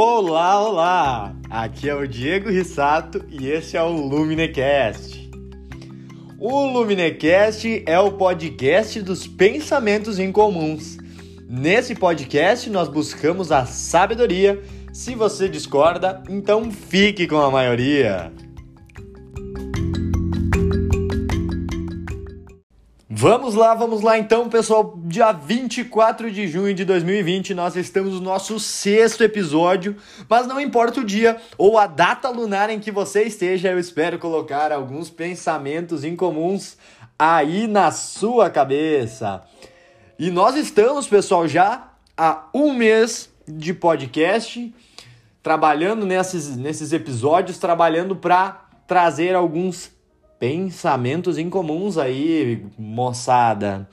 [0.00, 1.36] Olá, olá!
[1.50, 5.28] Aqui é o Diego Rissato e esse é o Luminecast.
[6.38, 10.98] O Luminecast é o podcast dos pensamentos incomuns.
[11.48, 14.62] Nesse podcast nós buscamos a sabedoria.
[14.92, 18.32] Se você discorda, então fique com a maioria.
[23.20, 24.96] Vamos lá, vamos lá então, pessoal.
[25.02, 29.96] Dia 24 de junho de 2020, nós estamos no nosso sexto episódio,
[30.28, 34.20] mas não importa o dia ou a data lunar em que você esteja, eu espero
[34.20, 36.76] colocar alguns pensamentos incomuns
[37.18, 39.42] aí na sua cabeça.
[40.16, 44.72] E nós estamos, pessoal, já há um mês de podcast,
[45.42, 49.97] trabalhando nesses, nesses episódios, trabalhando para trazer alguns
[50.38, 53.88] pensamentos incomuns aí, moçada.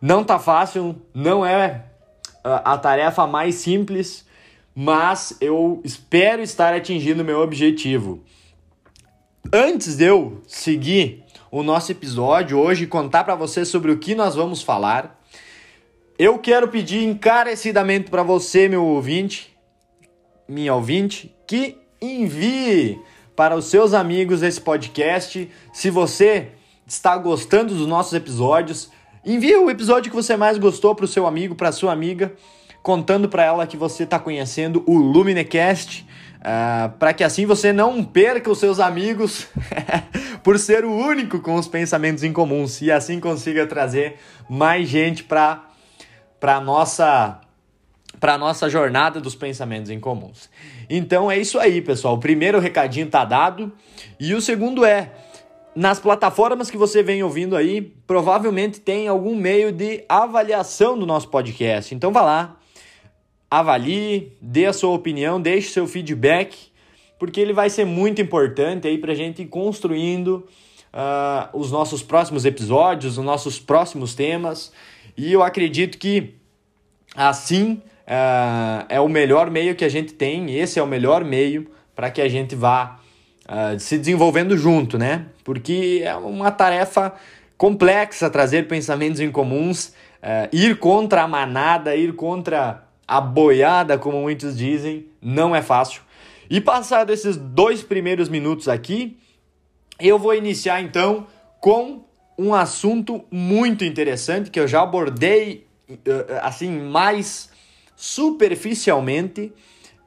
[0.00, 1.84] Não tá fácil, não é
[2.44, 4.26] a tarefa mais simples,
[4.74, 8.22] mas eu espero estar atingindo meu objetivo.
[9.52, 14.14] Antes de eu seguir o nosso episódio hoje e contar para você sobre o que
[14.14, 15.20] nós vamos falar,
[16.18, 19.54] eu quero pedir encarecidamente para você, meu ouvinte,
[20.48, 22.98] minha ouvinte, que envie
[23.34, 25.50] para os seus amigos esse podcast.
[25.72, 26.48] Se você
[26.86, 28.90] está gostando dos nossos episódios,
[29.24, 32.34] envie o episódio que você mais gostou para o seu amigo, para a sua amiga,
[32.82, 36.02] contando para ela que você está conhecendo o Luminecast.
[36.02, 39.46] Uh, ah, para que assim você não perca os seus amigos
[40.42, 44.16] por ser o único com os pensamentos incomuns e assim consiga trazer
[44.50, 45.68] mais gente para
[46.40, 47.40] para nossa
[48.20, 50.48] para nossa jornada dos pensamentos incomuns.
[50.88, 52.14] Então é isso aí, pessoal.
[52.14, 53.72] O primeiro recadinho tá dado
[54.18, 55.12] e o segundo é
[55.74, 61.28] nas plataformas que você vem ouvindo aí, provavelmente tem algum meio de avaliação do nosso
[61.28, 61.94] podcast.
[61.94, 62.56] Então vá lá,
[63.50, 66.56] avalie, dê a sua opinião, deixe seu feedback,
[67.18, 70.46] porque ele vai ser muito importante aí para a gente ir construindo
[70.92, 74.72] uh, os nossos próximos episódios, os nossos próximos temas.
[75.16, 76.34] E eu acredito que
[77.14, 77.80] assim
[78.12, 82.10] uh, é o melhor meio que a gente tem, esse é o melhor meio para
[82.10, 83.00] que a gente vá
[83.48, 85.26] uh, se desenvolvendo junto, né?
[85.42, 87.14] Porque é uma tarefa
[87.56, 89.88] complexa trazer pensamentos incomuns,
[90.22, 96.02] uh, ir contra a manada, ir contra a boiada, como muitos dizem, não é fácil.
[96.50, 99.16] E passado esses dois primeiros minutos aqui,
[99.98, 101.26] eu vou iniciar então
[101.60, 102.04] com
[102.38, 105.66] um assunto muito interessante que eu já abordei
[106.42, 107.51] assim mais
[108.02, 109.52] superficialmente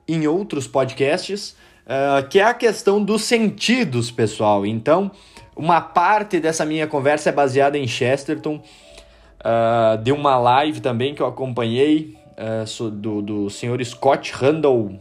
[0.05, 4.65] em outros podcasts, uh, que é a questão dos sentidos, pessoal.
[4.65, 5.09] Então,
[5.55, 11.21] uma parte dessa minha conversa é baseada em Chesterton, uh, de uma live também que
[11.21, 14.99] eu acompanhei uh, do, do senhor Scott Randall,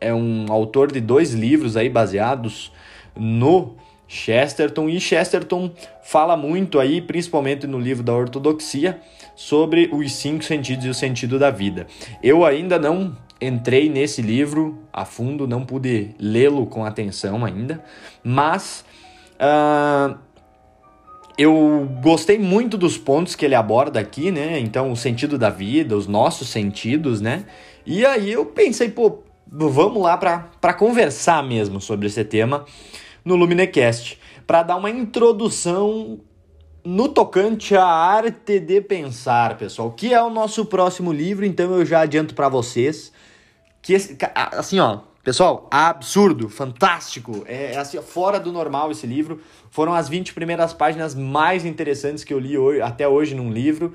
[0.00, 2.72] é um autor de dois livros aí baseados
[3.14, 3.76] no
[4.06, 5.70] Chesterton e Chesterton
[6.02, 8.98] fala muito aí, principalmente no livro da ortodoxia,
[9.38, 11.86] sobre os cinco sentidos e o sentido da vida.
[12.20, 17.80] Eu ainda não entrei nesse livro a fundo, não pude lê-lo com atenção ainda,
[18.24, 18.84] mas
[19.34, 20.18] uh,
[21.38, 24.58] eu gostei muito dos pontos que ele aborda aqui, né?
[24.58, 27.44] Então, o sentido da vida, os nossos sentidos, né?
[27.86, 32.64] E aí eu pensei, pô, vamos lá para conversar mesmo sobre esse tema
[33.24, 36.18] no Luminecast, para dar uma introdução
[36.88, 41.84] no tocante à arte de pensar, pessoal, que é o nosso próximo livro, então eu
[41.84, 43.12] já adianto para vocês
[43.82, 43.94] que
[44.34, 49.38] assim, ó, pessoal, absurdo, fantástico, é, é assim, fora do normal esse livro.
[49.70, 53.92] Foram as 20 primeiras páginas mais interessantes que eu li hoje, até hoje num livro.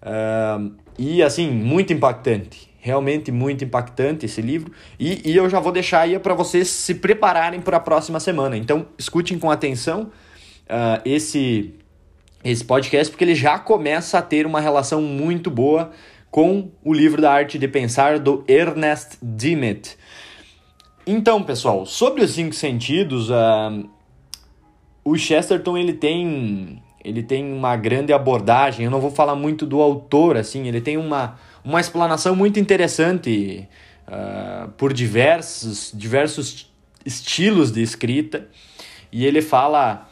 [0.00, 2.72] Uh, e assim, muito impactante.
[2.78, 4.72] Realmente muito impactante esse livro.
[4.98, 8.56] E, e eu já vou deixar aí para vocês se prepararem para a próxima semana.
[8.56, 10.10] Então, escutem com atenção
[10.64, 11.74] uh, esse
[12.44, 15.90] esse podcast, porque ele já começa a ter uma relação muito boa
[16.30, 19.96] com o livro da arte de pensar do Ernest Dennett.
[21.06, 23.88] Então, pessoal, sobre os cinco sentidos, uh,
[25.04, 28.86] o Chesterton ele tem ele tem uma grande abordagem.
[28.86, 33.68] Eu não vou falar muito do autor, assim, ele tem uma, uma explanação muito interessante
[34.08, 36.72] uh, por diversos diversos
[37.04, 38.48] estilos de escrita
[39.12, 40.08] e ele fala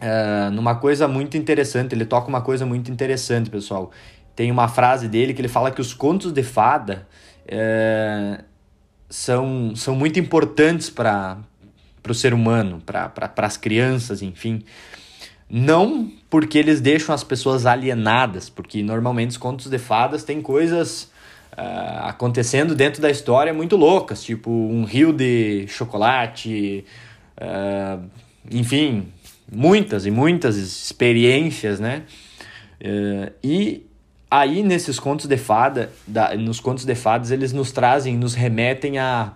[0.00, 1.94] uh, numa coisa muito interessante.
[1.94, 3.90] Ele toca uma coisa muito interessante, pessoal.
[4.34, 7.06] Tem uma frase dele que ele fala que os contos de fada
[7.46, 8.42] uh,
[9.08, 11.38] são, são muito importantes para
[12.08, 14.62] o ser humano, para as crianças, enfim.
[15.48, 21.12] Não porque eles deixam as pessoas alienadas, porque normalmente os contos de fadas têm coisas
[21.52, 26.84] uh, acontecendo dentro da história muito loucas, tipo um rio de chocolate,
[27.38, 28.02] uh,
[28.50, 29.12] enfim,
[29.54, 32.02] muitas e muitas experiências, né?
[32.80, 33.86] Uh, e
[34.30, 38.98] aí nesses contos de fada, da, nos contos de fadas, eles nos trazem, nos remetem
[38.98, 39.32] a,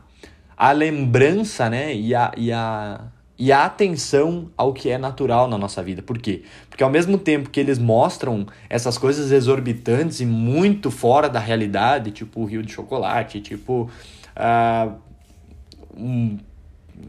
[0.56, 1.94] a lembrança, né?
[1.94, 3.00] E a, e a
[3.38, 6.02] e a atenção ao que é natural na nossa vida.
[6.02, 6.42] Por quê?
[6.68, 12.10] Porque ao mesmo tempo que eles mostram essas coisas exorbitantes e muito fora da realidade,
[12.10, 13.88] tipo o rio de chocolate, tipo
[14.36, 14.92] uh,
[15.96, 16.36] um,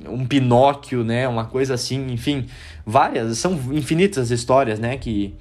[0.07, 1.27] um Pinóquio, né?
[1.27, 2.47] Uma coisa assim, enfim,
[2.85, 4.97] várias, são infinitas histórias, né?
[4.97, 5.33] Que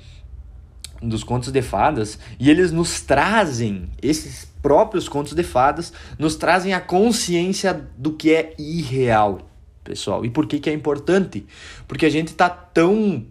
[1.00, 6.74] dos contos de fadas e eles nos trazem esses próprios contos de fadas nos trazem
[6.74, 9.48] a consciência do que é irreal
[9.88, 10.24] pessoal.
[10.24, 11.46] E por que, que é importante?
[11.86, 13.24] Porque a gente está tão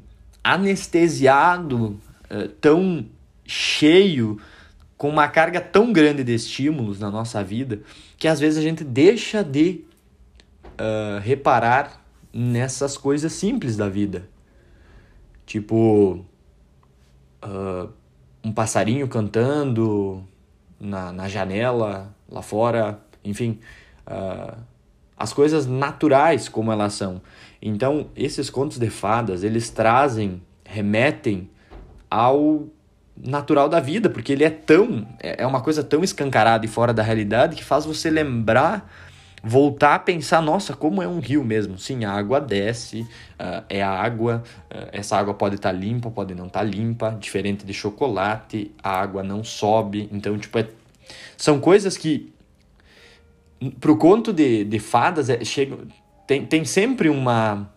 [0.44, 2.00] anestesiado,
[2.30, 3.06] eh, tão
[3.46, 4.40] cheio,
[4.98, 7.82] com uma carga tão grande de estímulos na nossa vida,
[8.18, 9.82] que às vezes a gente deixa de
[10.80, 12.02] uh, reparar
[12.32, 14.30] nessas coisas simples da vida.
[15.46, 16.26] Tipo,
[17.44, 17.90] uh,
[18.44, 20.24] um passarinho cantando
[20.80, 23.60] na, na janela, lá fora, enfim.
[24.06, 24.58] Uh,
[25.18, 27.22] as coisas naturais como elas são.
[27.62, 31.50] Então, esses contos de fadas, eles trazem, remetem
[32.10, 32.68] ao
[33.16, 36.94] natural da vida, porque ele é tão, é, é uma coisa tão escancarada e fora
[36.94, 38.92] da realidade que faz você lembrar,
[39.44, 41.78] voltar a pensar, nossa, como é um rio mesmo.
[41.78, 46.10] Sim, a água desce, uh, é a água, uh, essa água pode estar tá limpa,
[46.10, 50.10] pode não estar tá limpa, diferente de chocolate, a água não sobe.
[50.12, 50.68] Então, tipo, é,
[51.36, 52.34] são coisas que
[53.80, 55.78] pro conto de, de fadas é, chega,
[56.26, 57.72] tem, tem sempre uma,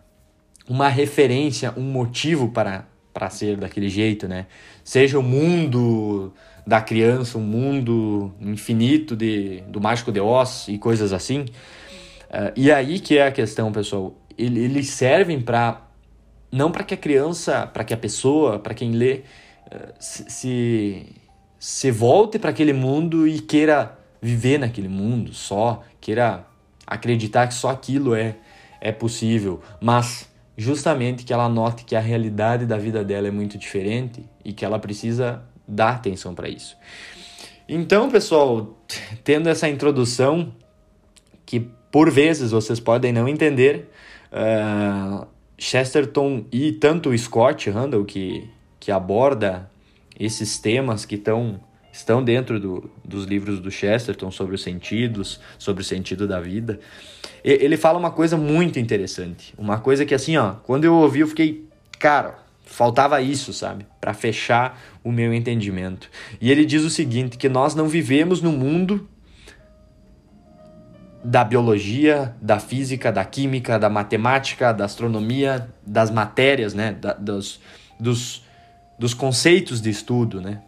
[0.67, 4.47] uma referência, um motivo para, para ser daquele jeito, né?
[4.83, 6.33] Seja o mundo
[6.65, 11.41] da criança, um mundo infinito de, do Mágico de Oz e coisas assim.
[12.29, 14.15] Uh, e aí que é a questão, pessoal.
[14.37, 15.87] Eles servem para
[16.51, 19.21] não para que a criança, para que a pessoa, para quem lê,
[19.67, 21.05] uh, se,
[21.59, 26.45] se volte para aquele mundo e queira viver naquele mundo só, queira
[26.85, 28.35] acreditar que só aquilo é,
[28.79, 33.57] é possível, mas justamente que ela note que a realidade da vida dela é muito
[33.57, 36.75] diferente e que ela precisa dar atenção para isso.
[37.67, 38.77] Então, pessoal,
[39.23, 40.53] tendo essa introdução,
[41.45, 41.59] que
[41.91, 43.89] por vezes vocês podem não entender,
[44.31, 45.25] uh,
[45.57, 49.69] Chesterton e tanto o Scott Randall, que, que aborda
[50.19, 51.59] esses temas que estão
[51.93, 56.79] estão dentro do, dos livros do Chesterton sobre os sentidos, sobre o sentido da vida.
[57.43, 61.27] Ele fala uma coisa muito interessante, uma coisa que assim, ó, quando eu ouvi eu
[61.27, 61.67] fiquei,
[61.99, 62.40] cara,
[62.71, 66.09] faltava isso, sabe, para fechar o meu entendimento.
[66.39, 69.07] E ele diz o seguinte, que nós não vivemos no mundo
[71.23, 77.59] da biologia, da física, da química, da matemática, da astronomia, das matérias, né, da, dos,
[77.99, 78.43] dos,
[78.97, 80.61] dos conceitos de estudo, né?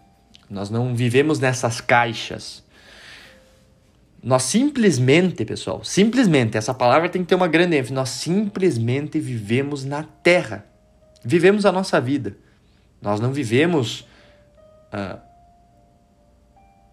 [0.49, 2.63] Nós não vivemos nessas caixas.
[4.21, 7.93] Nós simplesmente, pessoal, simplesmente, essa palavra tem que ter uma grande ênfase.
[7.93, 10.65] Nós simplesmente vivemos na Terra.
[11.23, 12.35] Vivemos a nossa vida.
[13.01, 14.07] Nós não vivemos,
[14.93, 15.19] uh,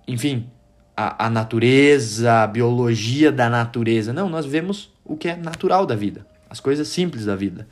[0.06, 0.51] enfim,
[0.96, 4.13] a, a natureza, a biologia da natureza.
[4.13, 7.67] Não, nós vivemos o que é natural da vida, as coisas simples da vida.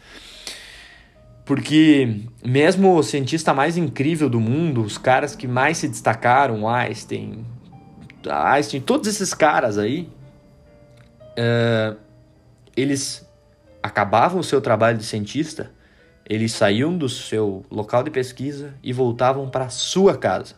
[1.44, 7.46] Porque mesmo o cientista mais incrível do mundo, os caras que mais se destacaram, Einstein,
[8.26, 10.10] Einstein, todos esses caras aí,
[11.38, 11.96] uh,
[12.76, 13.26] eles
[13.82, 15.72] acabavam o seu trabalho de cientista,
[16.28, 20.56] eles saíam do seu local de pesquisa e voltavam para sua casa,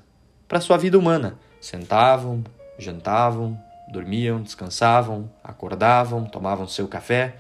[0.49, 1.39] para sua vida humana.
[1.61, 2.43] Sentavam,
[2.79, 3.59] jantavam,
[3.93, 7.37] dormiam, descansavam, acordavam, tomavam seu café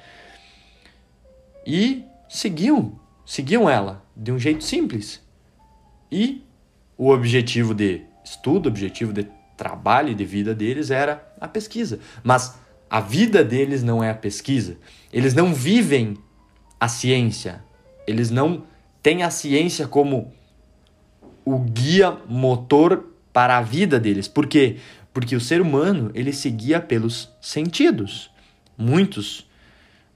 [1.66, 5.20] e seguiam seguiam ela de um jeito simples.
[6.10, 6.44] E
[6.98, 12.00] o objetivo de estudo, o objetivo de trabalho e de vida deles era a pesquisa.
[12.24, 12.58] Mas
[12.88, 14.76] a vida deles não é a pesquisa.
[15.12, 16.16] Eles não vivem
[16.78, 17.62] a ciência.
[18.10, 18.64] Eles não
[19.02, 20.32] têm a ciência como
[21.44, 24.28] o guia motor para a vida deles.
[24.28, 24.76] Por quê?
[25.12, 28.30] Porque o ser humano ele se guia pelos sentidos.
[28.76, 29.40] Muitos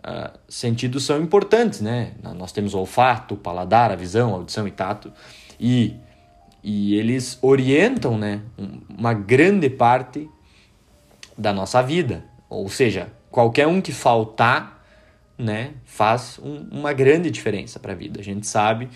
[0.01, 2.13] uh, sentidos são importantes, né?
[2.37, 5.13] Nós temos o olfato, o paladar, a visão, a audição e tato.
[5.59, 5.97] E,
[6.63, 8.43] e eles orientam né,
[8.89, 10.29] uma grande parte
[11.37, 12.25] da nossa vida.
[12.49, 14.74] Ou seja, qualquer um que faltar
[15.39, 18.21] né, faz um, uma grande diferença para a vida.
[18.21, 18.89] A gente sabe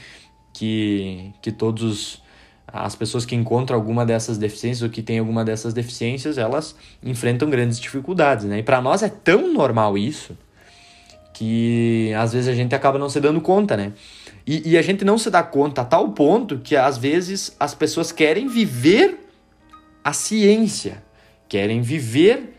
[0.52, 2.23] que, que todos os
[2.71, 7.49] As pessoas que encontram alguma dessas deficiências ou que têm alguma dessas deficiências, elas enfrentam
[7.49, 8.59] grandes dificuldades, né?
[8.59, 10.37] E para nós é tão normal isso
[11.33, 13.92] que às vezes a gente acaba não se dando conta, né?
[14.47, 17.75] E, e a gente não se dá conta a tal ponto que às vezes as
[17.75, 19.28] pessoas querem viver
[20.04, 21.02] a ciência,
[21.49, 22.54] querem viver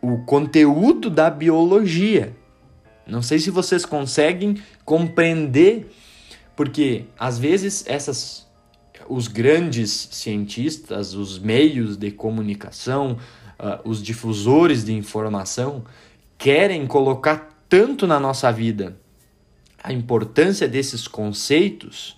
[0.00, 2.32] o conteúdo da biologia.
[3.06, 5.90] Não sei se vocês conseguem compreender,
[6.56, 8.44] porque às vezes essas
[9.08, 13.18] os grandes cientistas, os meios de comunicação,
[13.58, 15.84] uh, os difusores de informação
[16.38, 18.96] querem colocar tanto na nossa vida
[19.82, 22.16] a importância desses conceitos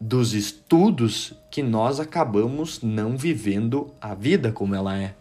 [0.00, 5.14] dos estudos que nós acabamos não vivendo a vida como ela é.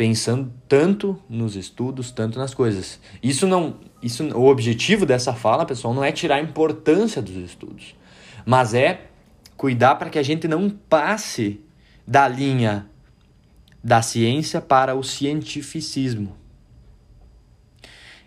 [0.00, 2.98] Pensando tanto nos estudos, tanto nas coisas.
[3.22, 7.94] Isso não, isso o objetivo dessa fala, pessoal, não é tirar a importância dos estudos,
[8.46, 9.08] mas é
[9.58, 11.60] cuidar para que a gente não passe
[12.06, 12.86] da linha
[13.84, 16.34] da ciência para o cientificismo.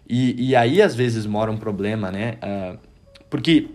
[0.08, 2.38] E, e aí às vezes mora um problema, né?
[2.44, 2.78] Uh,
[3.32, 3.72] porque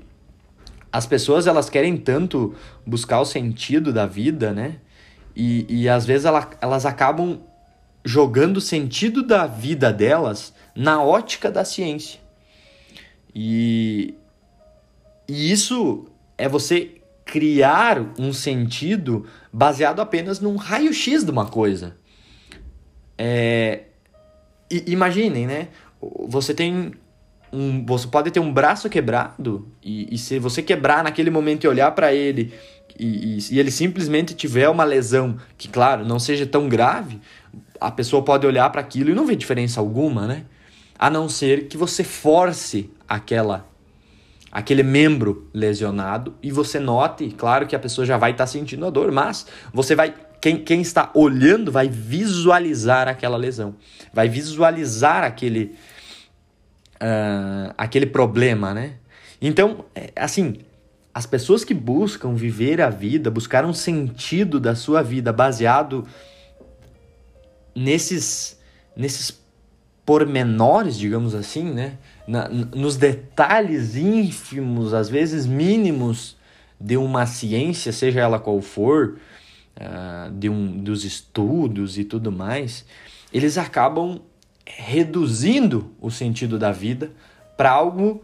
[0.92, 2.54] as pessoas elas querem tanto
[2.86, 4.76] buscar o sentido da vida, né?
[5.34, 7.40] E, e às vezes ela, elas acabam
[8.04, 12.20] jogando o sentido da vida delas na ótica da ciência.
[13.34, 14.14] E,
[15.28, 21.96] e isso é você criar um sentido baseado apenas num raio-x de uma coisa.
[23.18, 23.82] É,
[24.86, 25.68] imaginem, né?
[26.28, 26.92] Você tem
[27.52, 31.68] um, você pode ter um braço quebrado e, e se você quebrar naquele momento e
[31.68, 32.52] olhar para ele
[32.98, 37.20] e, e, e, ele simplesmente tiver uma lesão que, claro, não seja tão grave,
[37.80, 40.44] a pessoa pode olhar para aquilo e não ver diferença alguma, né?
[40.98, 43.66] A não ser que você force aquela
[44.50, 48.86] aquele membro lesionado e você note, claro que a pessoa já vai estar tá sentindo
[48.86, 53.74] a dor, mas você vai quem, quem está olhando vai visualizar aquela lesão,
[54.12, 55.74] vai visualizar aquele
[56.96, 58.94] uh, aquele problema, né?
[59.40, 60.58] Então, é, assim,
[61.14, 66.06] as pessoas que buscam viver a vida, buscar um sentido da sua vida baseado
[67.78, 68.58] nesses,
[68.96, 69.38] nesses
[70.04, 71.98] pormenores, digamos assim, né?
[72.26, 76.36] Na, nos detalhes ínfimos, às vezes mínimos,
[76.80, 79.18] de uma ciência, seja ela qual for,
[79.76, 82.84] uh, de um, dos estudos e tudo mais,
[83.32, 84.20] eles acabam
[84.64, 87.10] reduzindo o sentido da vida
[87.56, 88.22] para algo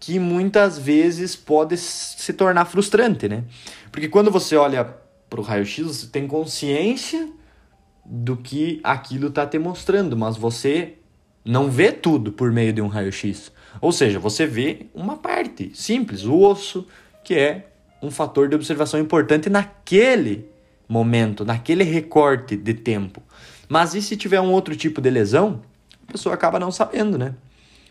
[0.00, 3.44] que muitas vezes pode se tornar frustrante, né?
[3.92, 4.84] Porque quando você olha
[5.28, 7.28] para o raio-x, você tem consciência
[8.12, 10.94] do que aquilo está te mostrando, mas você
[11.44, 13.52] não vê tudo por meio de um raio-x.
[13.80, 16.88] Ou seja, você vê uma parte simples, o osso,
[17.22, 17.68] que é
[18.02, 20.48] um fator de observação importante naquele
[20.88, 23.22] momento, naquele recorte de tempo.
[23.68, 25.62] Mas e se tiver um outro tipo de lesão,
[26.08, 27.36] a pessoa acaba não sabendo, né?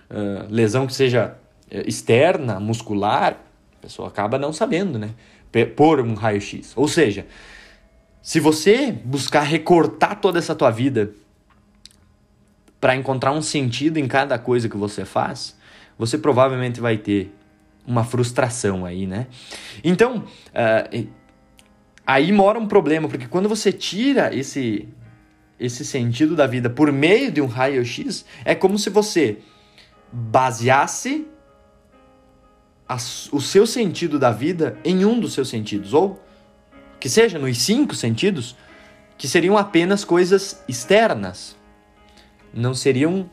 [0.09, 1.37] Uh, lesão que seja
[1.71, 3.37] eh, externa, muscular,
[3.77, 5.11] a pessoa acaba não sabendo, né?
[5.77, 6.73] Por um raio-x.
[6.75, 7.25] Ou seja,
[8.29, 11.13] se você buscar recortar toda essa tua vida
[12.79, 15.57] para encontrar um sentido em cada coisa que você faz,
[15.97, 17.33] você provavelmente vai ter
[17.87, 19.25] uma frustração aí, né?
[19.83, 21.07] Então, uh,
[22.05, 24.87] aí mora um problema, porque quando você tira esse
[25.59, 29.39] esse sentido da vida por meio de um raio-x, é como se você
[30.13, 31.27] baseasse
[32.87, 32.95] a,
[33.31, 36.28] o seu sentido da vida em um dos seus sentidos, ou
[36.99, 38.55] que seja nos cinco sentidos,
[39.17, 41.55] que seriam apenas coisas externas,
[42.53, 43.29] não seriam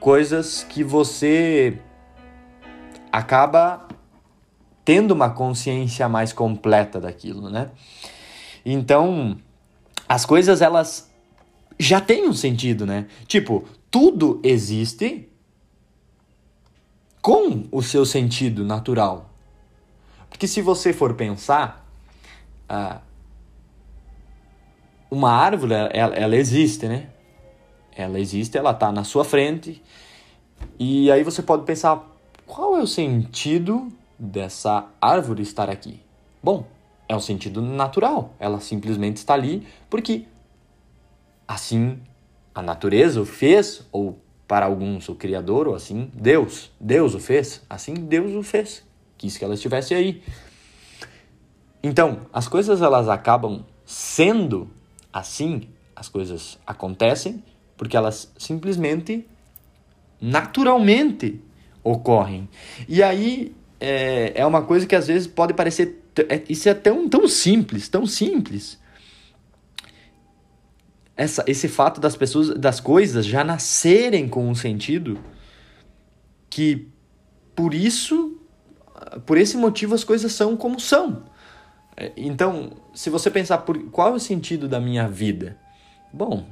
[0.00, 1.78] coisas que você
[3.10, 3.86] acaba
[4.84, 7.70] tendo uma consciência mais completa daquilo, né?
[8.64, 9.38] Então,
[10.08, 11.10] as coisas elas
[11.78, 13.06] já tem um sentido, né?
[13.26, 15.28] Tipo, tudo existe
[17.20, 19.30] com o seu sentido natural.
[20.28, 21.85] Porque se você for pensar,
[25.10, 27.08] uma árvore, ela, ela existe, né?
[27.96, 29.82] Ela existe, ela está na sua frente.
[30.78, 32.04] E aí você pode pensar,
[32.46, 36.00] qual é o sentido dessa árvore estar aqui?
[36.42, 36.66] Bom,
[37.08, 38.34] é um sentido natural.
[38.38, 40.24] Ela simplesmente está ali porque
[41.46, 42.00] assim
[42.54, 44.18] a natureza o fez, ou
[44.48, 46.70] para alguns o Criador, ou assim Deus.
[46.80, 48.82] Deus o fez, assim Deus o fez.
[49.18, 50.22] Quis que ela estivesse aí.
[51.86, 54.68] Então, as coisas elas acabam sendo
[55.12, 57.44] assim, as coisas acontecem
[57.76, 59.24] porque elas simplesmente,
[60.20, 61.40] naturalmente
[61.84, 62.48] ocorrem.
[62.88, 67.08] E aí é, é uma coisa que às vezes pode parecer é, isso é tão,
[67.08, 68.80] tão simples, tão simples.
[71.16, 75.20] Essa, esse fato das pessoas, das coisas já nascerem com um sentido
[76.50, 76.88] que
[77.54, 78.40] por isso,
[79.24, 81.35] por esse motivo as coisas são como são.
[81.96, 85.56] É, então, se você pensar por qual é o sentido da minha vida,
[86.12, 86.44] bom,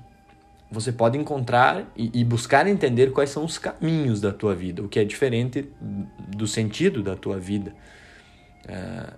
[0.70, 4.98] você pode encontrar e, buscar entender quais são os caminhos da tua vida, o que
[4.98, 7.72] é diferente do sentido da tua vida.
[8.64, 9.14] Uh,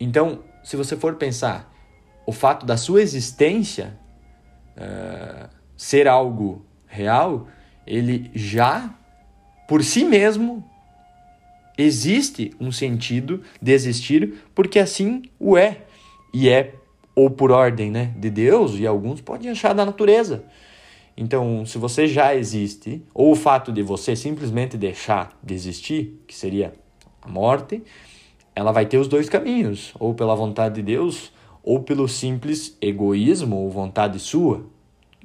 [0.00, 1.70] então, se você for pensar
[2.24, 3.98] o fato da sua existência
[4.76, 7.46] uh, ser algo real,
[7.86, 8.94] ele já
[9.68, 10.64] por si mesmo
[11.76, 15.82] existe um sentido de existir, porque assim o é.
[16.32, 16.74] E é
[17.14, 20.44] ou por ordem né, de Deus, e alguns podem achar da natureza.
[21.16, 26.34] Então, se você já existe, ou o fato de você simplesmente deixar de existir, que
[26.34, 26.74] seria
[27.22, 27.82] a morte,
[28.54, 33.56] ela vai ter os dois caminhos, ou pela vontade de Deus, ou pelo simples egoísmo
[33.56, 34.66] ou vontade sua,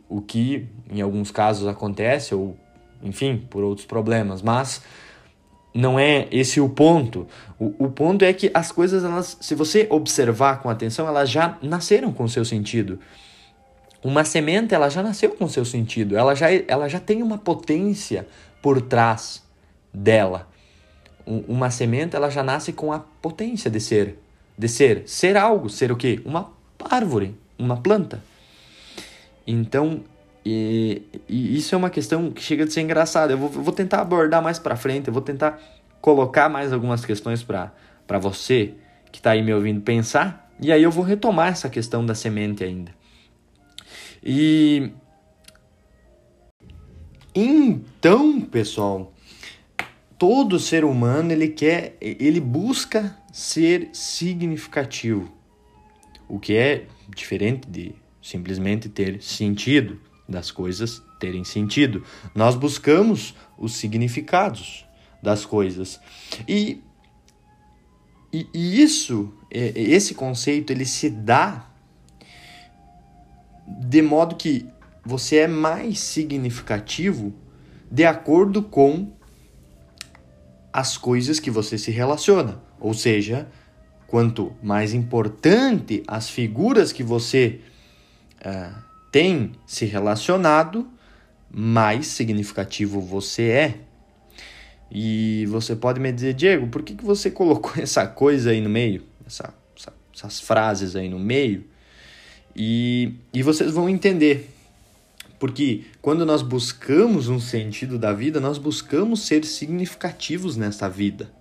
[0.08, 2.56] o que em alguns casos acontece, ou
[3.04, 4.82] enfim, por outros problemas, mas
[5.74, 7.28] não é esse o ponto.
[7.58, 11.58] O, o ponto é que as coisas, elas, se você observar com atenção, elas já
[11.62, 13.00] nasceram com seu sentido.
[14.04, 18.28] Uma semente, ela já nasceu com seu sentido, ela já, ela já tem uma potência
[18.62, 19.44] por trás
[19.94, 20.48] dela.
[21.26, 24.18] Uma semente, ela já nasce com a potência de ser,
[24.58, 26.20] de ser, ser algo, ser o quê?
[26.26, 26.52] Uma
[26.90, 28.24] árvore, uma planta.
[29.46, 30.02] Então,
[30.46, 33.34] e, e, isso é uma questão que chega de ser engraçada.
[33.34, 35.60] Eu vou, eu vou tentar abordar mais para frente, eu vou tentar
[36.02, 37.72] colocar mais algumas questões para
[38.20, 38.74] você
[39.12, 42.64] que está aí me ouvindo pensar, e aí eu vou retomar essa questão da semente
[42.64, 42.92] ainda.
[44.24, 44.92] E
[47.36, 49.14] então, pessoal,
[50.18, 55.32] todo ser humano ele quer, ele busca ser significativo,
[56.28, 60.00] o que é diferente de simplesmente ter sentido
[60.32, 62.04] das coisas terem sentido.
[62.34, 64.86] Nós buscamos os significados
[65.22, 66.00] das coisas.
[66.48, 66.82] E,
[68.34, 71.68] e, e isso, esse conceito, ele se dá
[73.68, 74.66] de modo que
[75.06, 77.34] você é mais significativo
[77.90, 79.12] de acordo com
[80.72, 82.62] as coisas que você se relaciona.
[82.80, 83.48] Ou seja,
[84.08, 87.60] quanto mais importante as figuras que você
[88.46, 90.88] uh, tem se relacionado,
[91.54, 93.80] mais significativo você é.
[94.90, 98.70] E você pode me dizer, Diego, por que, que você colocou essa coisa aí no
[98.70, 99.04] meio?
[99.26, 101.66] Essa, essa, essas frases aí no meio?
[102.56, 104.50] E, e vocês vão entender.
[105.40, 111.34] Porque quando nós buscamos um sentido da vida, nós buscamos ser significativos nessa vida.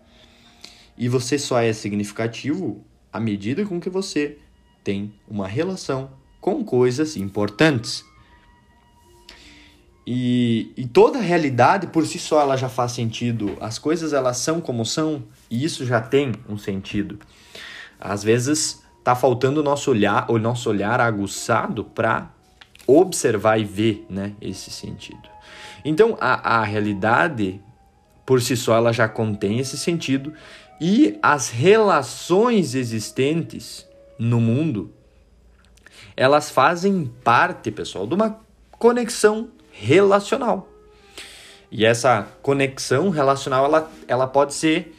[0.96, 4.38] E você só é significativo à medida com que você
[4.82, 8.04] tem uma relação com coisas importantes.
[10.06, 13.56] E, e toda a realidade por si só ela já faz sentido.
[13.60, 17.18] As coisas elas são como são e isso já tem um sentido.
[18.00, 22.30] Às vezes tá faltando o nosso olhar, o nosso olhar aguçado para
[22.86, 25.28] observar e ver, né, esse sentido.
[25.84, 27.60] Então a, a realidade
[28.26, 30.32] por si só ela já contém esse sentido
[30.80, 33.86] e as relações existentes
[34.18, 34.92] no mundo
[36.20, 38.38] elas fazem parte, pessoal, de uma
[38.72, 40.68] conexão relacional.
[41.72, 44.94] E essa conexão relacional ela, ela pode ser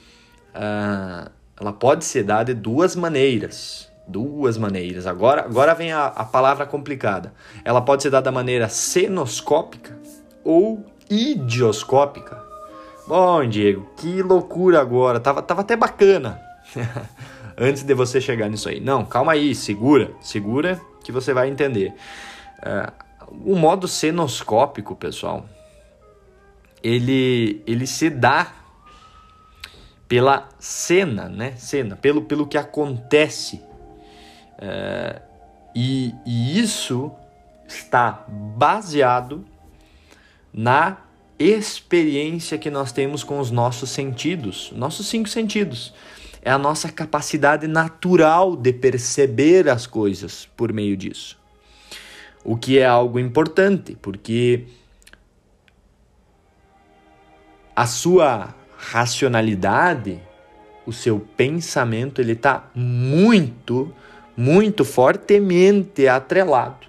[0.56, 1.30] uh,
[1.60, 3.88] ela pode ser dada de duas maneiras.
[4.08, 5.06] Duas maneiras.
[5.06, 7.32] Agora, agora vem a, a palavra complicada.
[7.64, 9.96] Ela pode ser dada da maneira senoscópica
[10.44, 12.44] ou idioscópica.
[13.08, 15.20] Bom, Diego, que loucura agora.
[15.20, 16.42] Tava, tava até bacana.
[17.64, 18.80] Antes de você chegar nisso aí.
[18.80, 20.12] Não, calma aí, segura.
[20.20, 21.94] Segura que você vai entender.
[22.58, 25.46] Uh, o modo cenoscópico, pessoal,
[26.82, 28.52] ele, ele se dá
[30.08, 31.52] pela cena, né?
[31.56, 33.58] Cena, pelo, pelo que acontece.
[34.58, 35.22] Uh,
[35.76, 37.12] e, e isso
[37.68, 39.46] está baseado
[40.52, 40.98] na
[41.38, 45.94] experiência que nós temos com os nossos sentidos, nossos cinco sentidos
[46.42, 51.40] é a nossa capacidade natural de perceber as coisas por meio disso.
[52.44, 54.66] O que é algo importante, porque
[57.76, 60.20] a sua racionalidade,
[60.86, 63.94] o seu pensamento, ele está muito,
[64.36, 66.88] muito fortemente atrelado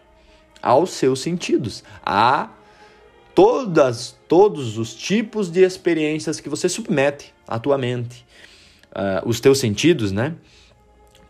[0.62, 2.48] aos seus sentidos, a
[3.34, 8.24] todas, todos os tipos de experiências que você submete à tua mente
[8.96, 10.34] uh, os teus sentidos, né?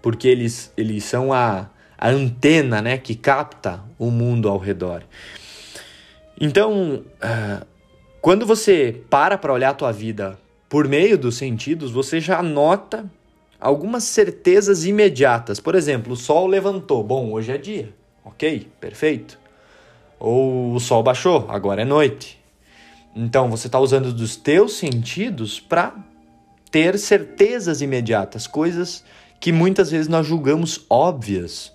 [0.03, 5.05] porque eles, eles são a, a antena né, que capta o mundo ao redor.
[6.39, 7.67] Então, uh,
[8.21, 10.37] quando você para para olhar a tua vida
[10.69, 13.09] por meio dos sentidos, você já nota
[13.61, 15.61] algumas certezas imediatas.
[15.61, 17.95] Por exemplo, o sol levantou, bom, hoje é dia,
[18.25, 19.39] ok, perfeito.
[20.19, 22.41] Ou o sol baixou, agora é noite.
[23.15, 25.95] Então você está usando dos teus sentidos para
[26.73, 29.05] ter certezas imediatas, coisas
[29.39, 31.73] que muitas vezes nós julgamos óbvias,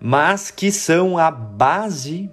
[0.00, 2.28] mas que são a base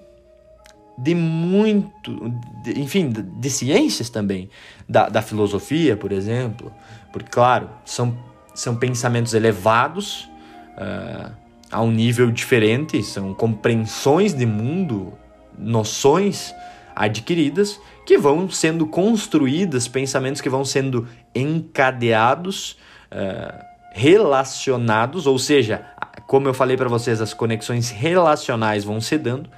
[0.97, 2.33] de muito,
[2.63, 4.49] de, enfim, de, de, ciências também,
[4.89, 6.71] da, da filosofia, por exemplo,
[7.13, 8.17] porque, claro, são,
[8.53, 10.29] são pensamentos elevados
[10.77, 11.31] uh,
[11.71, 15.13] a um nível diferente, são compreensões de mundo,
[15.57, 16.53] noções
[16.95, 22.77] adquiridas que vão sendo construídas, pensamentos que vão sendo encadeados.
[23.11, 25.85] Uh, relacionados, ou seja,
[26.25, 29.49] como eu falei para vocês, as conexões relacionais vão se dando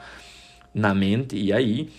[0.74, 1.92] na mente e aí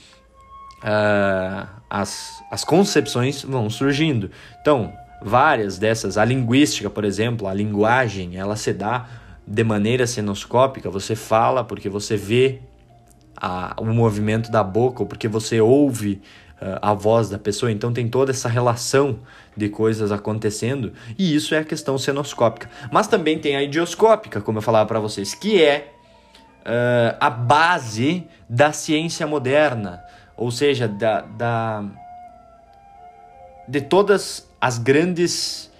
[0.82, 4.30] uh, as, as concepções vão surgindo.
[4.60, 9.06] Então, várias dessas, a linguística, por exemplo, a linguagem, ela se dá
[9.46, 12.60] de maneira senoscópica, você fala porque você vê
[13.36, 16.20] a, o movimento da boca ou porque você ouve
[16.80, 19.18] a voz da pessoa, então tem toda essa relação
[19.56, 22.70] de coisas acontecendo, e isso é a questão senoscópica.
[22.90, 25.92] Mas também tem a idioscópica, como eu falava para vocês, que é
[26.60, 30.02] uh, a base da ciência moderna,
[30.36, 31.84] ou seja, da, da
[33.68, 35.72] de todas as grandes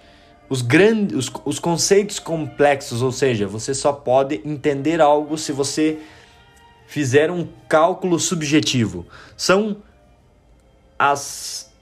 [0.49, 5.99] os grandes os, os conceitos complexos, ou seja, você só pode entender algo se você
[6.87, 9.07] fizer um cálculo subjetivo.
[9.37, 9.79] São
[11.11, 11.73] as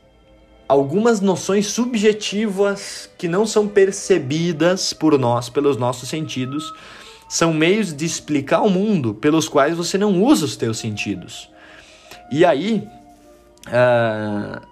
[0.69, 6.73] algumas noções subjetivas que não são percebidas por nós, pelos nossos sentidos,
[7.29, 11.51] são meios de explicar o mundo pelos quais você não usa os teus sentidos.
[12.31, 12.89] E aí,
[13.69, 14.67] uh,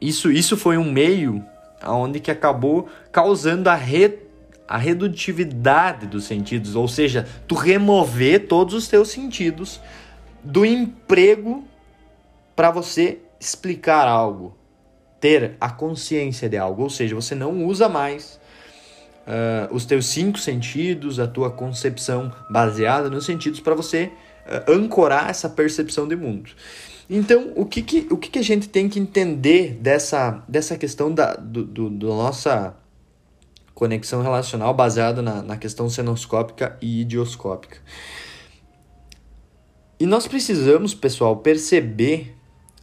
[0.00, 1.44] isso, isso foi um meio
[1.86, 4.18] onde que acabou causando a, re,
[4.66, 9.80] a redutividade dos sentidos, ou seja, tu remover todos os teus sentidos
[10.42, 11.62] do emprego
[12.54, 14.56] para você explicar algo,
[15.20, 18.40] ter a consciência de algo, ou seja, você não usa mais
[19.26, 24.10] uh, os teus cinco sentidos, a tua concepção baseada nos sentidos para você
[24.46, 26.50] uh, ancorar essa percepção de mundo.
[27.08, 31.12] Então, o que, que, o que, que a gente tem que entender dessa, dessa questão
[31.14, 32.74] da do, do, do nossa
[33.74, 37.78] conexão relacional baseada na, na questão senoscópica e idioscópica?
[40.00, 42.35] E nós precisamos, pessoal, perceber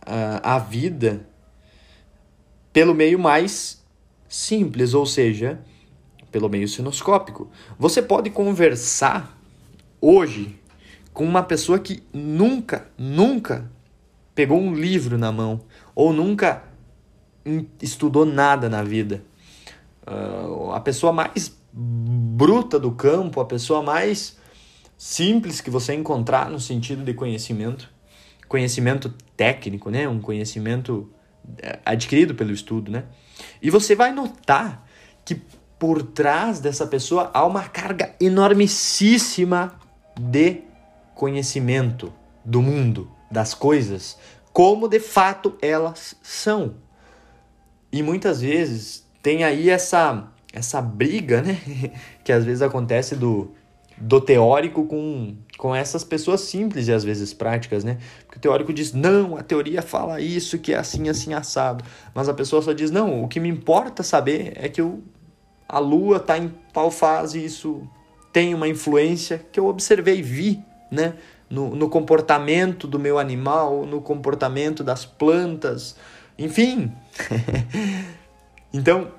[0.05, 1.27] a, a vida
[2.71, 3.83] pelo meio mais
[4.27, 5.59] simples, ou seja,
[6.31, 7.49] pelo meio sinoscópico.
[7.77, 9.37] Você pode conversar
[10.01, 10.59] hoje
[11.13, 13.71] com uma pessoa que nunca, nunca
[14.33, 15.61] pegou um livro na mão
[15.93, 16.63] ou nunca
[17.79, 19.23] estudou nada na vida.
[20.07, 24.37] Uh, a pessoa mais bruta do campo, a pessoa mais
[24.97, 27.92] simples que você encontrar no sentido de conhecimento,
[28.53, 30.07] conhecimento técnico, né?
[30.07, 31.11] Um conhecimento
[31.57, 33.05] é, adquirido pelo estudo, né?
[33.59, 34.87] E você vai notar
[35.25, 35.41] que
[35.79, 39.73] por trás dessa pessoa há uma carga enormíssima
[40.19, 40.61] de
[41.15, 42.13] conhecimento
[42.45, 44.19] do mundo, das coisas,
[44.53, 46.75] como de fato elas são.
[47.91, 51.59] E muitas vezes tem aí essa essa briga, né,
[52.23, 53.55] que às vezes acontece do
[53.97, 57.97] do teórico com, com essas pessoas simples e às vezes práticas, né?
[58.25, 61.83] Porque o teórico diz, não, a teoria fala isso, que é assim, assim, assado.
[62.13, 65.01] Mas a pessoa só diz, não, o que me importa saber é que eu,
[65.67, 67.87] a lua está em tal fase, isso
[68.31, 71.13] tem uma influência que eu observei, vi, né?
[71.49, 75.95] No, no comportamento do meu animal, no comportamento das plantas,
[76.37, 76.91] enfim.
[78.73, 79.11] então,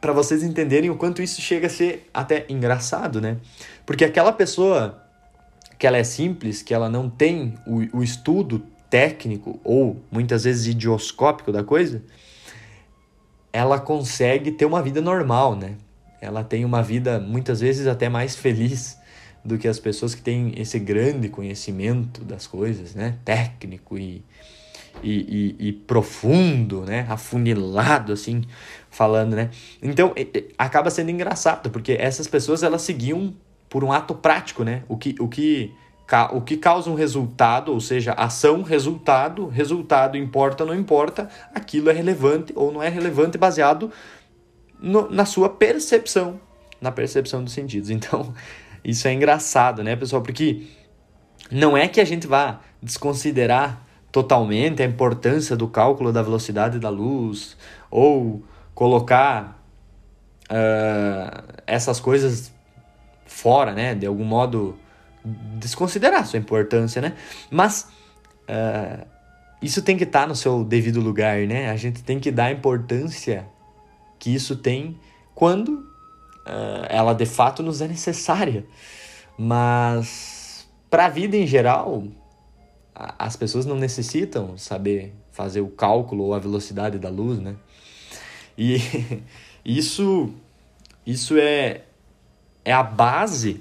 [0.00, 3.36] para vocês entenderem o quanto isso chega a ser até engraçado, né?
[3.84, 5.02] Porque aquela pessoa
[5.78, 10.66] que ela é simples, que ela não tem o, o estudo técnico ou muitas vezes
[10.66, 12.02] idioscópico da coisa,
[13.52, 15.76] ela consegue ter uma vida normal, né?
[16.20, 18.98] Ela tem uma vida muitas vezes até mais feliz
[19.44, 23.16] do que as pessoas que têm esse grande conhecimento das coisas, né?
[23.24, 24.22] Técnico e,
[25.02, 27.06] e, e, e profundo, né?
[27.08, 28.42] Afunilado, assim,
[28.90, 29.50] falando, né?
[29.82, 30.12] Então,
[30.58, 33.34] acaba sendo engraçado, porque essas pessoas, elas seguiam
[33.70, 34.82] por um ato prático, né?
[34.88, 35.72] O que, o que,
[36.32, 41.92] o que causa um resultado, ou seja, ação, resultado, resultado importa não importa, aquilo é
[41.94, 43.90] relevante ou não é relevante baseado
[44.78, 46.38] no, na sua percepção
[46.80, 47.90] na percepção dos sentidos.
[48.00, 48.32] Então,
[48.82, 50.22] isso é engraçado, né, pessoal?
[50.22, 50.66] Porque
[51.50, 56.88] não é que a gente vá desconsiderar totalmente a importância do cálculo da velocidade da
[56.88, 57.56] luz
[57.90, 58.42] ou
[58.74, 59.62] colocar
[60.50, 62.52] uh, essas coisas
[63.30, 63.94] fora, né?
[63.94, 64.76] De algum modo
[65.24, 67.14] desconsiderar sua importância, né?
[67.50, 67.88] Mas
[68.48, 69.06] uh,
[69.62, 71.70] isso tem que estar tá no seu devido lugar, né?
[71.70, 73.46] A gente tem que dar a importância
[74.18, 74.98] que isso tem
[75.34, 75.68] quando
[76.46, 78.66] uh, ela de fato nos é necessária.
[79.38, 82.04] Mas para a vida em geral,
[82.94, 87.54] as pessoas não necessitam saber fazer o cálculo ou a velocidade da luz, né?
[88.58, 88.76] E
[89.64, 90.30] isso,
[91.06, 91.84] isso é,
[92.70, 93.60] é a base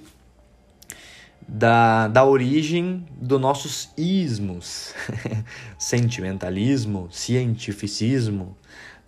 [1.47, 4.93] da, da origem dos nossos ismos.
[5.79, 8.55] Sentimentalismo, cientificismo,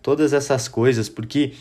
[0.01, 1.53] todas essas coisas, porque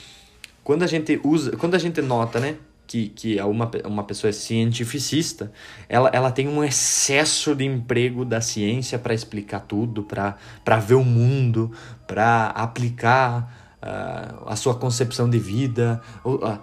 [0.64, 4.30] quando a gente usa, quando a gente nota, né, que, que é uma, uma pessoa
[4.30, 5.52] é cientificista,
[5.86, 11.04] ela, ela tem um excesso de emprego da ciência para explicar tudo, para ver o
[11.04, 11.70] mundo,
[12.06, 16.58] para aplicar uh, a sua concepção de vida, uh,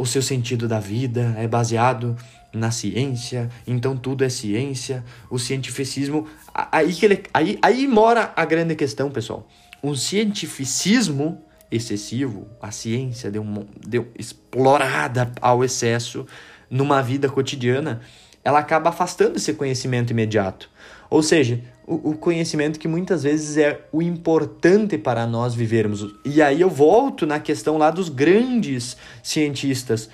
[0.00, 2.16] o seu sentido da vida é baseado
[2.54, 6.26] na ciência, então tudo é ciência, o cientificismo.
[6.54, 9.46] Aí, que ele, aí, aí mora a grande questão, pessoal.
[9.82, 13.44] Um cientificismo excessivo, a ciência deu,
[13.86, 16.26] deu explorada ao excesso
[16.70, 18.00] numa vida cotidiana,
[18.42, 20.70] ela acaba afastando esse conhecimento imediato.
[21.10, 26.06] Ou seja, o, o conhecimento que muitas vezes é o importante para nós vivermos.
[26.24, 30.08] E aí eu volto na questão lá dos grandes cientistas.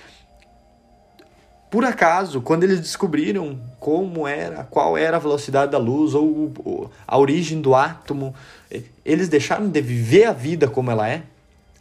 [1.69, 7.17] Por acaso, quando eles descobriram como era, qual era a velocidade da luz ou a
[7.17, 8.33] origem do átomo,
[9.05, 11.23] eles deixaram de viver a vida como ela é?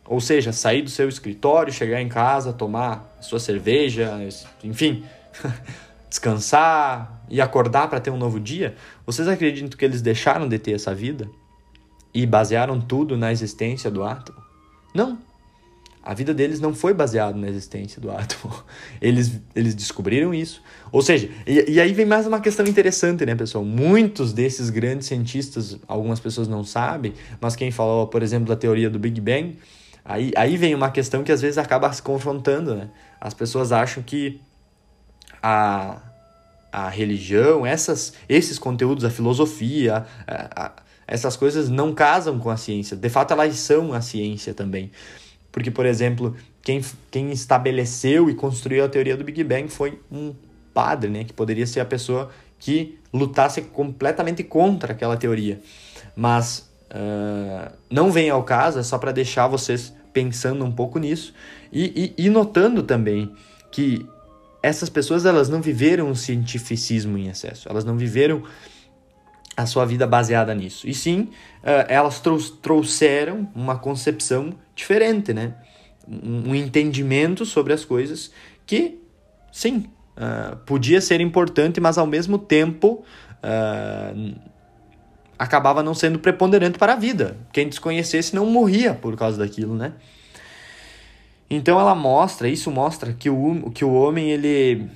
[0.05, 4.19] Ou seja, sair do seu escritório, chegar em casa, tomar sua cerveja,
[4.63, 5.05] enfim,
[6.11, 8.75] descansar e acordar para ter um novo dia.
[9.05, 11.29] Vocês acreditam que eles deixaram de ter essa vida
[12.13, 14.39] e basearam tudo na existência do átomo?
[14.95, 15.19] Não.
[16.03, 18.55] A vida deles não foi baseada na existência do átomo.
[19.03, 20.63] Eles, eles descobriram isso.
[20.93, 23.65] Ou seja, e, e aí vem mais uma questão interessante, né, pessoal?
[23.65, 28.89] Muitos desses grandes cientistas, algumas pessoas não sabem, mas quem falou, por exemplo, da teoria
[28.89, 29.59] do Big Bang,
[30.09, 32.89] Aí, aí vem uma questão que às vezes acaba se confrontando, né?
[33.21, 34.41] As pessoas acham que
[35.43, 36.01] a,
[36.77, 40.73] a religião, essas, esses conteúdos, a filosofia, a, a,
[41.09, 42.95] essas coisas não casam com a ciência.
[42.95, 44.91] De fato, elas são a ciência também.
[45.51, 50.35] Porque, por exemplo, quem, quem estabeleceu e construiu a teoria do Big Bang foi um
[50.75, 51.25] padre, né?
[51.25, 55.59] Que poderia ser a pessoa que lutasse completamente contra aquela teoria.
[56.15, 61.35] Mas Uh, não vem ao caso, é só para deixar vocês pensando um pouco nisso
[61.73, 63.35] e, e, e, notando também
[63.73, 64.07] que
[64.63, 68.43] essas pessoas elas não viveram o cientificismo em excesso, elas não viveram
[69.57, 70.87] a sua vida baseada nisso.
[70.89, 71.31] E sim,
[71.63, 75.55] uh, elas trou trouxeram uma concepção diferente, né?
[76.07, 78.31] Um, entendimento sobre as coisas
[78.67, 79.01] que,
[79.51, 83.05] sim, uh, podia ser importante, mas ao mesmo tempo
[85.39, 87.37] acabava não sendo preponderante para a vida.
[87.53, 89.93] Quem desconhecesse não morria por causa daquilo, né?
[91.49, 94.89] Então ela mostra, isso mostra que o, que o homem ele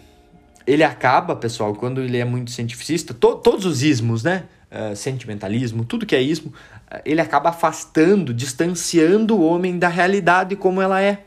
[0.66, 4.44] ele acaba, pessoal, quando ele é muito cientificista, to, todos os ismos, né?
[4.70, 10.54] Uh, sentimentalismo, tudo que é ismo, uh, ele acaba afastando, distanciando o homem da realidade
[10.54, 11.26] como ela é.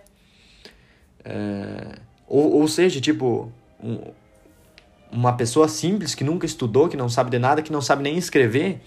[1.25, 3.51] Uh, ou, ou seja, tipo,
[3.83, 3.99] um,
[5.13, 8.17] uma pessoa simples que nunca estudou, que não sabe de nada, que não sabe nem
[8.17, 8.81] escrever,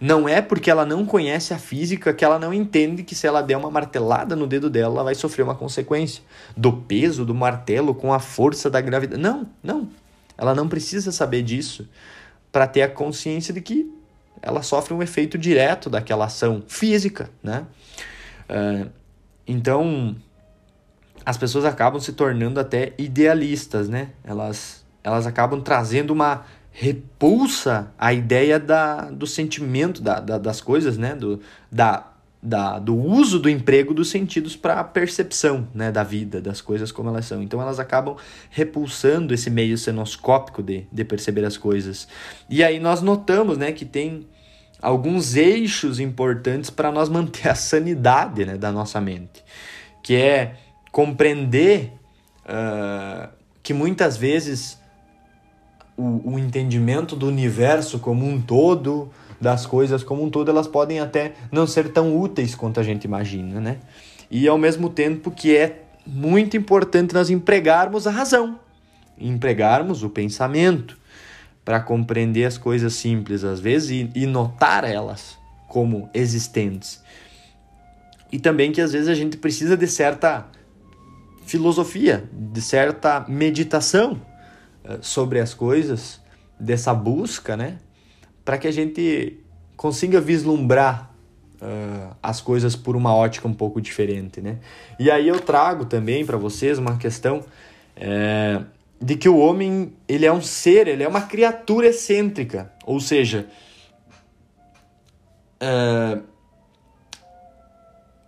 [0.00, 3.40] não é porque ela não conhece a física que ela não entende que se ela
[3.40, 6.22] der uma martelada no dedo dela, ela vai sofrer uma consequência
[6.56, 9.20] do peso do martelo com a força da gravidade.
[9.20, 9.88] Não, não.
[10.36, 11.88] Ela não precisa saber disso
[12.52, 13.90] para ter a consciência de que
[14.42, 17.66] ela sofre um efeito direto daquela ação física, né?
[18.48, 18.90] Uh,
[19.46, 20.16] então,
[21.24, 24.10] as pessoas acabam se tornando até idealistas, né?
[24.24, 30.96] Elas elas acabam trazendo uma repulsa à ideia da, do sentimento da, da, das coisas,
[30.96, 31.14] né?
[31.14, 32.10] Do, da,
[32.42, 35.92] da, do uso do emprego dos sentidos para a percepção né?
[35.92, 37.42] da vida, das coisas como elas são.
[37.42, 38.16] Então elas acabam
[38.48, 42.08] repulsando esse meio senoscópico de, de perceber as coisas.
[42.48, 44.26] E aí nós notamos né, que tem
[44.80, 49.44] alguns eixos importantes para nós manter a sanidade né, da nossa mente,
[50.02, 50.54] que é
[50.90, 51.92] compreender
[52.46, 53.28] uh,
[53.62, 54.79] que muitas vezes
[56.00, 60.98] o, o entendimento do universo como um todo, das coisas como um todo, elas podem
[60.98, 63.78] até não ser tão úteis quanto a gente imagina, né?
[64.30, 68.58] E ao mesmo tempo que é muito importante nós empregarmos a razão,
[69.18, 70.98] empregarmos o pensamento
[71.64, 77.02] para compreender as coisas simples às vezes e, e notar elas como existentes.
[78.32, 80.46] E também que às vezes a gente precisa de certa
[81.44, 84.20] filosofia, de certa meditação
[85.00, 86.20] sobre as coisas,
[86.58, 87.78] dessa busca, né?
[88.44, 89.38] Para que a gente
[89.76, 91.10] consiga vislumbrar
[91.60, 94.58] uh, as coisas por uma ótica um pouco diferente, né?
[94.98, 97.44] E aí eu trago também para vocês uma questão
[97.96, 98.62] é,
[99.00, 103.46] de que o homem ele é um ser, ele é uma criatura excêntrica, ou seja,
[105.62, 106.22] uh,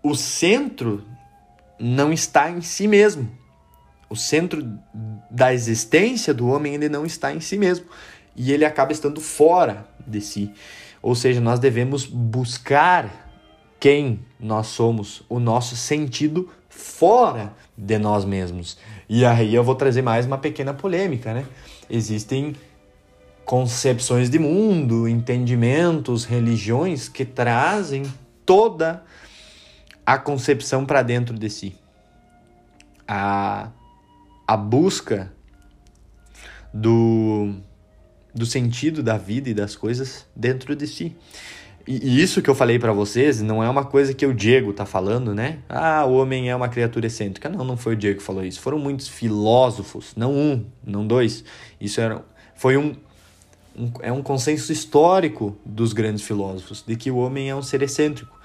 [0.03, 1.05] o centro
[1.79, 3.41] não está em si mesmo.
[4.12, 4.79] O centro
[5.31, 7.87] da existência do homem ele não está em si mesmo
[8.37, 10.53] e ele acaba estando fora de si.
[11.01, 13.33] Ou seja, nós devemos buscar
[13.81, 18.77] quem nós somos, o nosso sentido fora de nós mesmos.
[19.09, 21.46] E aí eu vou trazer mais uma pequena polêmica, né?
[21.88, 22.55] Existem
[23.46, 28.03] concepções de mundo, entendimentos, religiões que trazem
[28.44, 29.03] toda
[30.05, 31.75] a concepção para dentro de si.
[33.09, 33.70] A,
[34.46, 35.33] a busca
[36.72, 37.55] do,
[38.35, 41.16] do sentido da vida e das coisas dentro de si.
[41.87, 44.87] E, isso que eu falei para vocês não é uma coisa que o Diego tá
[44.87, 45.59] falando, né?
[45.68, 47.48] Ah, o homem é uma criatura excêntrica.
[47.48, 48.61] Não, não foi o Diego que falou isso.
[48.61, 51.44] Foram muitos filósofos, não um, não dois.
[51.81, 52.24] Isso era,
[52.55, 52.94] foi um,
[53.76, 57.83] um é um consenso histórico dos grandes filósofos de que o homem é um ser
[57.83, 58.40] excêntrico.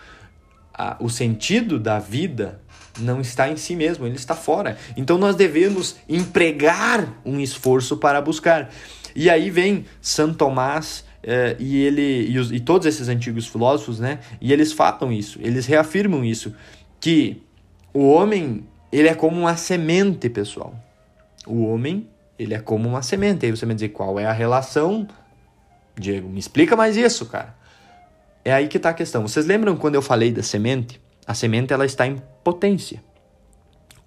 [1.00, 2.62] O sentido da vida
[3.00, 4.78] não está em si mesmo, ele está fora.
[4.96, 8.70] Então nós devemos empregar um esforço para buscar.
[9.16, 14.00] E aí vem Santo Tomás é, e ele e, os, e todos esses antigos filósofos,
[14.00, 14.20] né?
[14.40, 16.54] E eles falam isso, eles reafirmam isso,
[17.00, 17.42] que
[17.94, 20.76] o homem ele é como uma semente, pessoal.
[21.46, 22.08] O homem
[22.38, 23.46] ele é como uma semente.
[23.46, 25.08] Aí você vai dizer qual é a relação?
[26.00, 27.56] Diego, me explica mais isso, cara.
[28.46, 29.28] É aí que está a questão.
[29.28, 31.02] Vocês lembram quando eu falei da semente?
[31.28, 33.04] A semente ela está em potência.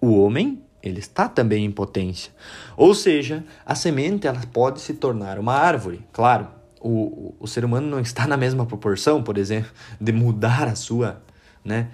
[0.01, 2.33] O homem ele está também em potência.
[2.75, 6.49] Ou seja, a semente ela pode se tornar uma árvore, claro
[6.81, 11.23] o, o ser humano não está na mesma proporção, por exemplo, de mudar a sua,
[11.65, 11.91] né,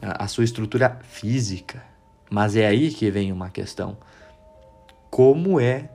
[0.00, 1.82] a, a sua estrutura física.
[2.30, 3.98] Mas é aí que vem uma questão.
[5.10, 5.90] Como é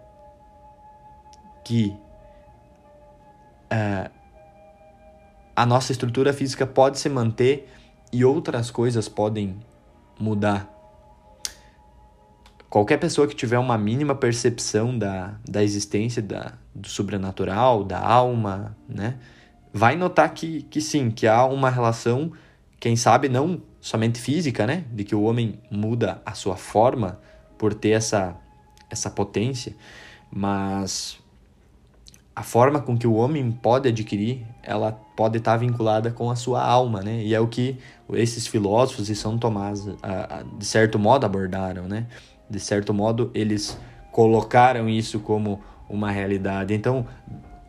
[1.64, 1.96] que
[3.72, 4.12] uh,
[5.56, 7.68] a nossa estrutura física pode se manter
[8.16, 9.58] e outras coisas podem
[10.18, 10.72] mudar?
[12.70, 18.76] Qualquer pessoa que tiver uma mínima percepção da, da existência da, do sobrenatural, da alma,
[18.88, 19.18] né?
[19.74, 22.32] Vai notar que, que sim, que há uma relação,
[22.80, 24.86] quem sabe não somente física, né?
[24.92, 27.20] De que o homem muda a sua forma
[27.58, 28.36] por ter essa,
[28.90, 29.76] essa potência,
[30.32, 31.18] mas
[32.36, 36.62] a forma com que o homem pode adquirir, ela pode estar vinculada com a sua
[36.62, 37.24] alma, né?
[37.24, 37.78] E é o que
[38.14, 39.86] esses filósofos de São Tomás,
[40.58, 42.06] de certo modo, abordaram, né?
[42.50, 43.78] de certo modo, eles
[44.12, 46.74] colocaram isso como uma realidade.
[46.74, 47.06] Então,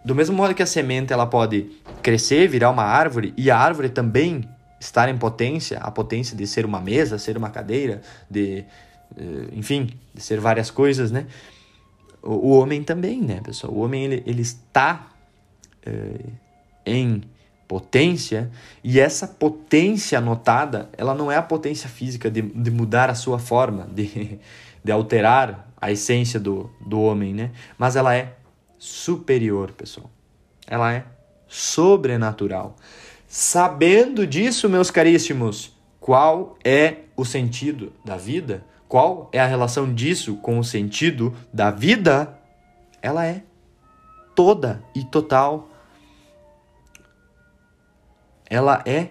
[0.04, 1.70] do mesmo modo que a semente ela pode
[2.02, 6.64] crescer, virar uma árvore, e a árvore também estar em potência, a potência de ser
[6.64, 8.64] uma mesa, ser uma cadeira, de
[9.16, 11.26] eh, enfim, de ser várias coisas, né?
[12.22, 13.72] O, o homem também, né, pessoal?
[13.72, 15.08] O homem ele, ele está
[15.84, 16.26] eh,
[16.84, 17.22] em
[17.68, 18.50] potência
[18.82, 23.38] e essa potência notada, ela não é a potência física de, de mudar a sua
[23.38, 24.38] forma, de,
[24.82, 27.50] de alterar a essência do, do homem, né?
[27.76, 28.36] Mas ela é
[28.78, 30.10] superior, pessoal.
[30.66, 31.04] Ela é
[31.48, 32.76] sobrenatural.
[33.28, 38.64] Sabendo disso, meus caríssimos, qual é o sentido da vida?
[38.88, 42.38] Qual é a relação disso com o sentido da vida?
[43.02, 43.42] Ela é
[44.34, 45.68] toda e total.
[48.48, 49.08] Ela é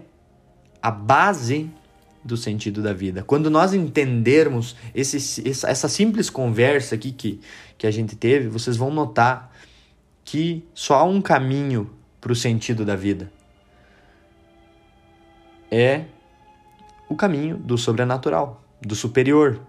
[0.82, 1.69] a base
[2.24, 3.24] do sentido da vida.
[3.24, 7.39] Quando nós entendermos esse, essa simples conversa aqui que,
[7.78, 9.51] que a gente teve, vocês vão notar
[10.24, 13.32] que só há um caminho para o sentido da vida.
[15.70, 16.05] É
[17.07, 19.62] o caminho do sobrenatural, do superior,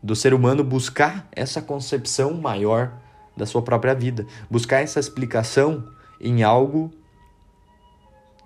[0.00, 2.92] do ser humano buscar essa concepção maior
[3.36, 5.88] da sua própria vida, buscar essa explicação
[6.20, 6.92] em algo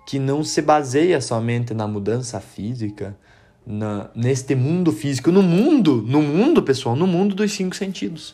[0.07, 3.13] que não se baseia somente na mudança física,
[3.65, 8.33] na, neste mundo físico, no mundo, no mundo, pessoal, no mundo dos cinco sentidos.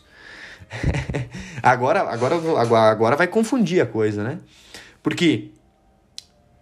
[1.64, 2.36] agora, agora,
[2.92, 4.38] agora, vai confundir a coisa, né?
[5.02, 5.50] Porque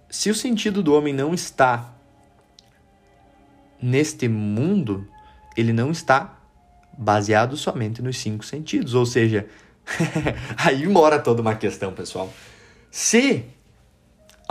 [0.10, 1.94] se o sentido do homem não está
[3.82, 5.06] neste mundo,
[5.58, 6.40] ele não está
[6.98, 8.94] baseado somente nos cinco sentidos.
[8.94, 9.46] Ou seja,
[10.56, 12.32] aí mora toda uma questão, pessoal.
[12.90, 13.44] Se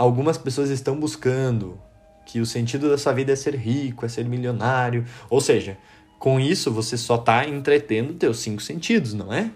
[0.01, 1.79] algumas pessoas estão buscando
[2.25, 5.77] que o sentido da sua vida é ser rico, é ser milionário, ou seja,
[6.17, 9.51] com isso você só está entretendo teus cinco sentidos, não é?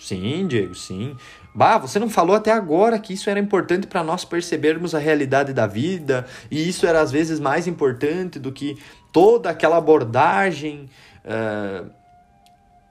[0.00, 1.14] Sim, Diego, sim.
[1.54, 5.52] Bah, você não falou até agora que isso era importante para nós percebermos a realidade
[5.52, 8.78] da vida, e isso era às vezes mais importante do que
[9.12, 10.88] toda aquela abordagem
[11.24, 11.90] uh,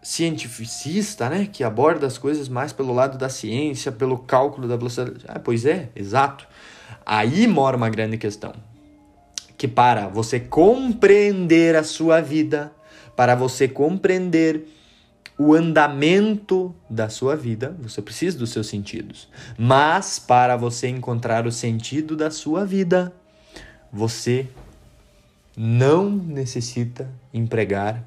[0.02, 1.48] cientificista, né?
[1.52, 5.26] Que aborda as coisas mais pelo lado da ciência, pelo cálculo da velocidade.
[5.28, 6.48] Ah, pois é, exato.
[7.06, 8.54] Aí mora uma grande questão.
[9.58, 12.72] Que para você compreender a sua vida,
[13.16, 14.68] para você compreender
[15.38, 19.28] o andamento da sua vida, você precisa dos seus sentidos.
[19.58, 23.14] Mas para você encontrar o sentido da sua vida,
[23.92, 24.48] você
[25.56, 28.04] não necessita empregar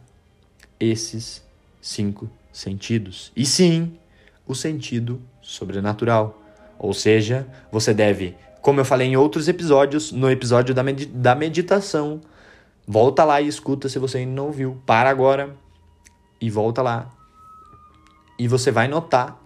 [0.78, 1.42] esses
[1.80, 3.32] cinco sentidos.
[3.36, 3.97] E sim,
[4.47, 6.42] o sentido sobrenatural.
[6.78, 8.36] Ou seja, você deve,
[8.67, 12.21] como eu falei em outros episódios, no episódio da, med da meditação,
[12.85, 14.83] volta lá e escuta se você ainda não ouviu.
[14.85, 15.57] Para agora
[16.41, 17.12] e volta lá
[18.37, 19.41] e você vai notar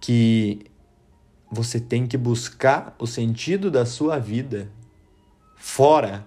[0.00, 0.66] que
[1.48, 4.68] você tem que buscar o sentido da sua vida
[5.56, 6.26] fora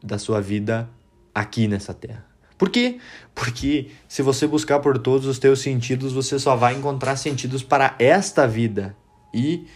[0.00, 0.88] da sua vida
[1.34, 2.24] aqui nessa terra.
[2.56, 3.00] Por quê?
[3.34, 7.96] Porque se você buscar por todos os teus sentidos, você só vai encontrar sentidos para
[7.98, 8.96] esta vida.
[9.34, 9.66] E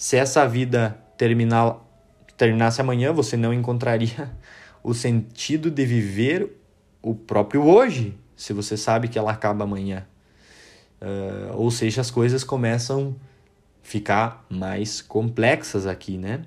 [0.00, 1.76] se essa vida terminar,
[2.34, 4.30] terminasse amanhã, você não encontraria
[4.82, 6.58] o sentido de viver
[7.02, 10.06] o próprio hoje se você sabe que ela acaba amanhã.
[11.02, 16.46] Uh, ou seja, as coisas começam a ficar mais complexas aqui, né?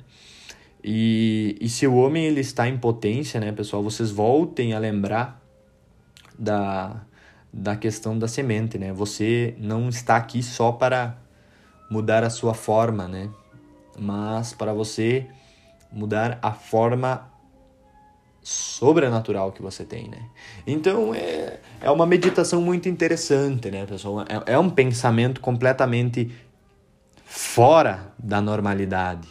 [0.84, 5.39] E, e se o homem ele está em potência, né, pessoal, vocês voltem a lembrar
[6.38, 7.04] da,
[7.54, 8.91] da questão da semente, né?
[8.91, 11.16] Você não está aqui só para
[11.88, 13.30] mudar a sua forma, né?
[13.98, 15.28] Mas para você
[15.91, 17.32] mudar a forma
[18.41, 20.20] sobrenatural que você tem, né?
[20.68, 24.22] Então é, é uma meditação muito interessante, né, pessoal?
[24.22, 26.32] É, é um pensamento completamente
[27.24, 29.28] fora da normalidade,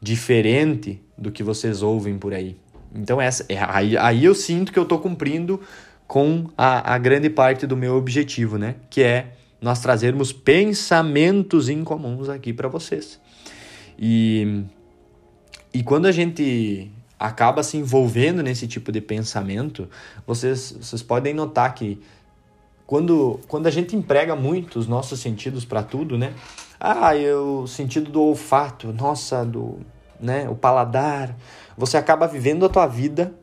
[0.00, 2.56] diferente do que vocês ouvem por aí.
[2.94, 5.60] Então essa, é, aí, aí eu sinto que eu estou cumprindo
[6.06, 8.76] com a, a grande parte do meu objetivo, né?
[8.88, 13.20] Que é nós trazermos pensamentos incomuns aqui para vocês.
[13.98, 14.64] E,
[15.72, 19.88] e quando a gente acaba se envolvendo nesse tipo de pensamento,
[20.26, 22.00] vocês, vocês podem notar que
[22.86, 26.34] quando, quando a gente emprega muito os nossos sentidos para tudo, né?
[26.78, 29.80] Ah, eu, o sentido do olfato, nossa, do,
[30.20, 31.34] né, o paladar,
[31.76, 33.34] você acaba vivendo a tua vida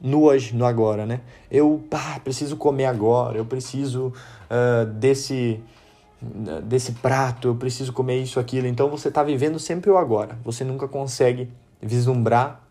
[0.00, 1.20] no hoje, no agora, né?
[1.50, 1.82] Eu
[2.22, 4.12] preciso comer agora, eu preciso
[4.50, 5.60] uh, desse
[6.20, 8.66] desse prato, eu preciso comer isso, aquilo.
[8.66, 10.38] Então você está vivendo sempre o agora.
[10.44, 11.50] Você nunca consegue
[11.80, 12.66] vislumbrar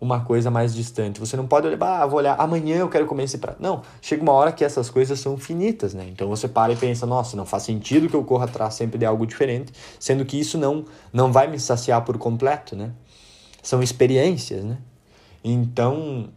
[0.00, 1.18] uma coisa mais distante.
[1.18, 3.62] Você não pode olhar, ah, vou olhar, amanhã eu quero comer esse prato.
[3.62, 6.06] Não, chega uma hora que essas coisas são finitas, né?
[6.10, 9.06] Então você para e pensa, nossa, não faz sentido que eu corra atrás sempre de
[9.06, 12.92] algo diferente, sendo que isso não, não vai me saciar por completo, né?
[13.62, 14.76] São experiências, né?
[15.42, 16.28] Então,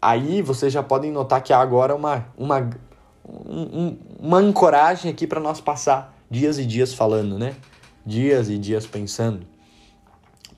[0.00, 2.70] aí vocês já podem notar que há agora uma, uma,
[3.28, 7.54] um, uma ancoragem aqui para nós passar dias e dias falando, né?
[8.04, 9.52] Dias e dias pensando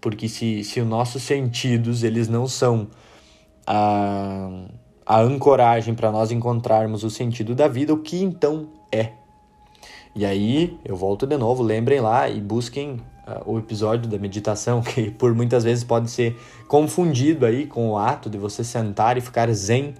[0.04, 2.88] porque se, se os nossos sentidos eles não são
[3.66, 4.50] a,
[5.06, 9.12] a ancoragem para nós encontrarmos o sentido da vida, o que então é?
[10.14, 13.00] E aí eu volto de novo, lembrem lá e busquem
[13.46, 18.28] o episódio da meditação, que por muitas vezes pode ser confundido aí com o ato
[18.28, 19.94] de você sentar e ficar zen.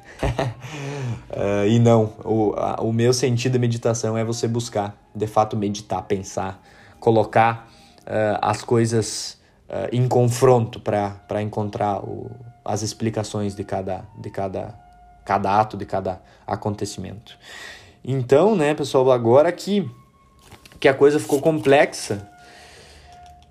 [1.31, 5.57] uh, e não, o, a, o meu sentido da meditação é você buscar, de fato,
[5.57, 6.62] meditar, pensar,
[7.01, 7.68] colocar
[8.03, 12.31] uh, as coisas uh, em confronto para encontrar o,
[12.64, 14.75] as explicações de cada, de cada,
[15.25, 17.37] cada ato, de cada acontecimento.
[18.05, 19.91] Então, né, pessoal, agora que,
[20.79, 22.29] que a coisa ficou complexa,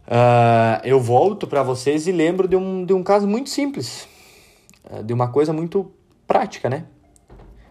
[0.08, 4.08] uh, eu volto para vocês e lembro de um, de um caso muito simples,
[4.90, 5.92] uh, de uma coisa muito
[6.28, 6.86] prática, né?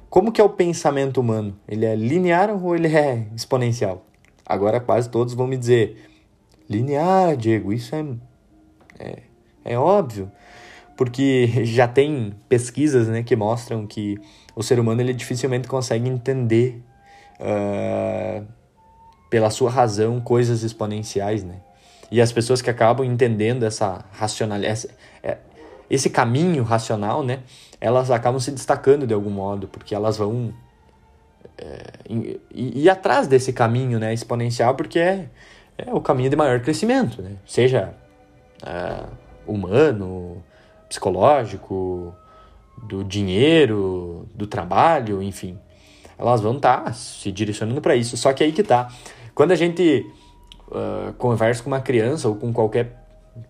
[0.09, 1.57] Como que é o pensamento humano?
[1.67, 4.05] Ele é linear ou ele é exponencial?
[4.45, 6.11] Agora quase todos vão me dizer,
[6.69, 8.05] linear, Diego, isso é
[8.99, 9.19] é,
[9.65, 10.31] é óbvio,
[10.97, 14.19] porque já tem pesquisas né, que mostram que
[14.55, 16.83] o ser humano ele dificilmente consegue entender
[17.41, 18.47] uh,
[19.31, 21.57] pela sua razão coisas exponenciais, né?
[22.13, 24.87] E as pessoas que acabam entendendo essa racionalidade,
[25.23, 25.39] é,
[25.89, 27.41] esse caminho racional, né,
[27.81, 30.53] elas acabam se destacando de algum modo, porque elas vão
[31.57, 31.81] é,
[32.55, 35.27] ir, atrás desse caminho né, exponencial, porque é,
[35.79, 37.37] é o caminho de maior crescimento, né?
[37.47, 37.95] seja
[38.63, 39.05] é,
[39.47, 40.45] humano,
[40.91, 42.15] psicológico,
[42.83, 45.59] do dinheiro, do trabalho, enfim.
[46.19, 48.19] Elas vão estar tá se direcionando para isso.
[48.19, 48.93] Só que aí que tá.
[49.35, 50.05] Quando a gente
[50.73, 53.03] uh, conversa com uma criança ou com qualquer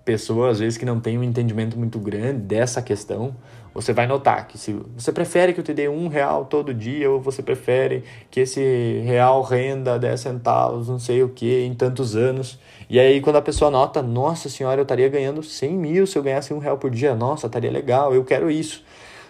[0.05, 3.35] pessoa, às vezes, que não tem um entendimento muito grande dessa questão,
[3.75, 7.11] você vai notar que se você prefere que eu te dê um real todo dia
[7.11, 12.15] ou você prefere que esse real renda 10 centavos, não sei o que, em tantos
[12.15, 12.59] anos.
[12.89, 16.23] E aí quando a pessoa nota, nossa senhora, eu estaria ganhando 100 mil se eu
[16.23, 18.85] ganhasse um real por dia, nossa, estaria legal, eu quero isso.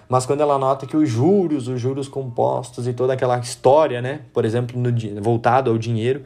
[0.09, 4.23] Mas quando ela nota que os juros, os juros compostos e toda aquela história, né,
[4.35, 4.91] por exemplo, no,
[5.23, 6.25] voltado ao dinheiro,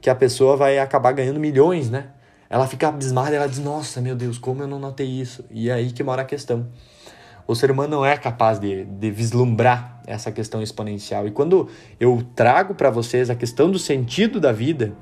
[0.00, 2.08] que a pessoa vai acabar ganhando milhões, né?
[2.48, 5.44] Ela fica abismada, ela diz, nossa, meu Deus, como eu não notei isso?
[5.50, 6.66] E é aí que mora a questão
[7.50, 11.26] o ser humano não é capaz de, de vislumbrar essa questão exponencial.
[11.26, 14.92] E quando eu trago para vocês a questão do sentido da vida,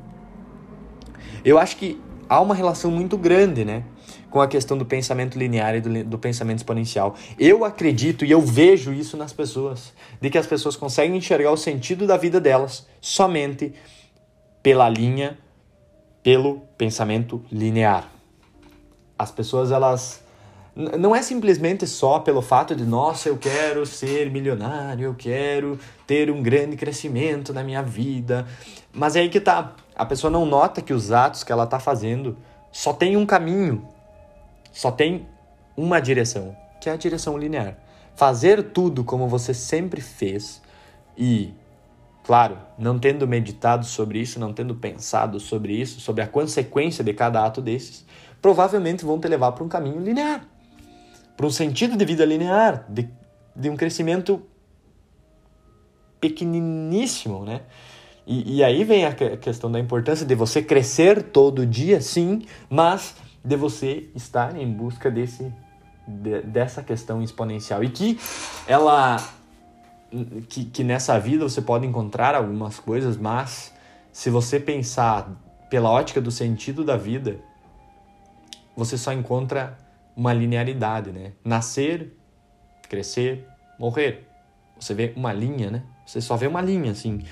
[1.45, 3.85] eu acho que há uma relação muito grande, né?
[4.31, 7.15] Com a questão do pensamento linear e do, do pensamento exponencial.
[7.39, 11.57] Eu acredito e eu vejo isso nas pessoas, de que as pessoas conseguem enxergar o
[11.57, 13.75] sentido da vida delas somente
[14.63, 15.39] pela linha,
[16.23, 18.09] pelo pensamento linear.
[19.19, 20.23] As pessoas elas
[20.97, 26.31] não é simplesmente só pelo fato de, nossa, eu quero ser milionário, eu quero ter
[26.31, 28.47] um grande crescimento na minha vida.
[28.93, 29.75] Mas é aí que tá.
[29.97, 32.37] A pessoa não nota que os atos que ela tá fazendo
[32.71, 33.89] só tem um caminho,
[34.73, 35.27] só tem
[35.77, 37.77] uma direção, que é a direção linear.
[38.15, 40.63] Fazer tudo como você sempre fez
[41.17, 41.53] e,
[42.29, 47.13] claro, não tendo meditado sobre isso, não tendo pensado sobre isso, sobre a consequência de
[47.13, 48.07] cada ato desses,
[48.41, 50.47] provavelmente vão te levar para um caminho linear
[51.39, 53.09] para um sentido de vida linear, de,
[53.55, 54.43] de um crescimento
[56.21, 57.61] pequeniníssimo, né?
[58.27, 63.15] E, e aí vem a questão da importância de você crescer todo dia, sim, mas
[63.45, 65.55] de você estar em busca desse,
[66.09, 67.85] de, dessa questão exponencial.
[67.85, 68.19] E que
[68.67, 69.17] ela.
[70.49, 73.75] Que, que nessa vida você pode encontrar algumas coisas, mas
[74.11, 75.31] se você pensar
[75.69, 77.39] pela ótica do sentido da vida,
[78.77, 79.77] você só encontra
[80.17, 81.33] uma linearidade, né?
[81.45, 82.13] Nascer,
[82.89, 83.47] crescer,
[83.79, 84.27] morrer.
[84.81, 85.83] Você vê uma linha, né?
[86.07, 87.23] Você só vê uma linha, assim.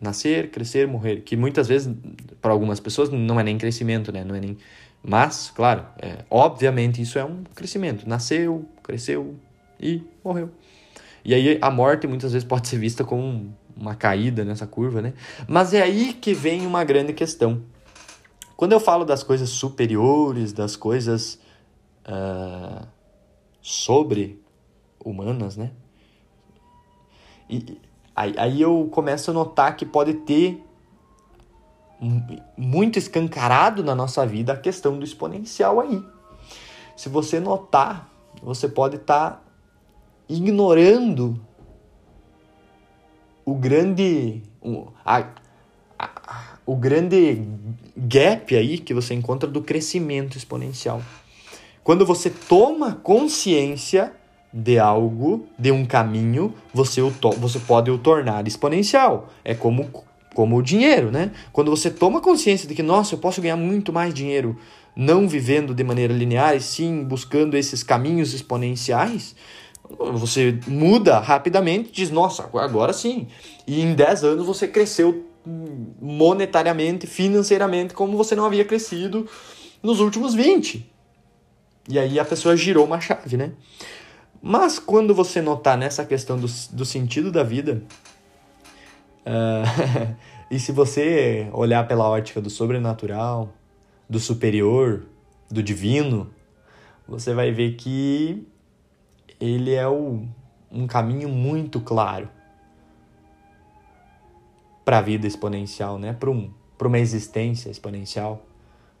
[0.00, 1.22] Nascer, crescer, morrer.
[1.22, 1.94] Que muitas vezes,
[2.40, 4.24] para algumas pessoas, não é nem crescimento, né?
[4.24, 4.56] Não é nem...
[5.02, 8.08] Mas, claro, é, obviamente isso é um crescimento.
[8.08, 9.36] Nasceu, cresceu
[9.78, 10.50] e morreu.
[11.24, 15.14] E aí a morte muitas vezes pode ser vista como uma caída nessa curva, né?
[15.48, 17.62] Mas é aí que vem uma grande questão.
[18.56, 21.40] Quando eu falo das coisas superiores, das coisas
[22.06, 22.86] uh,
[23.62, 24.42] sobre
[25.02, 25.70] humanas, né?
[27.48, 27.78] E
[28.14, 30.62] aí, aí eu começo a notar que pode ter
[32.56, 36.02] muito escancarado na nossa vida a questão do exponencial aí.
[36.96, 38.10] Se você notar,
[38.42, 39.42] você pode estar tá
[40.30, 41.38] ignorando
[43.44, 45.26] o grande o, a,
[45.98, 47.42] a, o grande
[47.96, 51.02] gap aí que você encontra do crescimento exponencial.
[51.82, 54.12] Quando você toma consciência
[54.52, 59.30] de algo, de um caminho, você, o você pode o tornar exponencial.
[59.44, 59.88] É como,
[60.34, 61.32] como o dinheiro, né?
[61.52, 64.56] Quando você toma consciência de que, nossa, eu posso ganhar muito mais dinheiro
[64.94, 69.34] não vivendo de maneira linear, e sim buscando esses caminhos exponenciais,
[69.98, 73.26] você muda rapidamente, diz, nossa, agora sim.
[73.66, 75.26] E em 10 anos você cresceu
[76.00, 79.28] monetariamente, financeiramente, como você não havia crescido
[79.82, 80.90] nos últimos 20.
[81.88, 83.52] E aí a pessoa girou uma chave, né?
[84.42, 87.82] Mas quando você notar nessa questão do, do sentido da vida,
[89.26, 90.16] uh,
[90.50, 93.52] e se você olhar pela ótica do sobrenatural,
[94.08, 95.04] do superior,
[95.50, 96.30] do divino,
[97.06, 98.46] você vai ver que
[99.40, 100.24] ele é o,
[100.70, 102.28] um caminho muito claro
[104.84, 106.12] para a vida exponencial, né?
[106.12, 108.44] Para um, uma existência exponencial,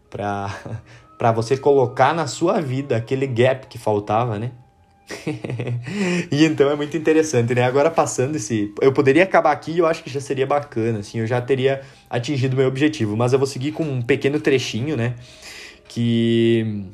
[0.08, 4.52] para você colocar na sua vida aquele gap que faltava, né?
[6.30, 7.64] e então é muito interessante, né?
[7.64, 8.72] Agora passando esse.
[8.80, 12.56] Eu poderia acabar aqui eu acho que já seria bacana, assim, eu já teria atingido
[12.56, 15.14] meu objetivo, mas eu vou seguir com um pequeno trechinho, né?
[15.88, 16.84] Que.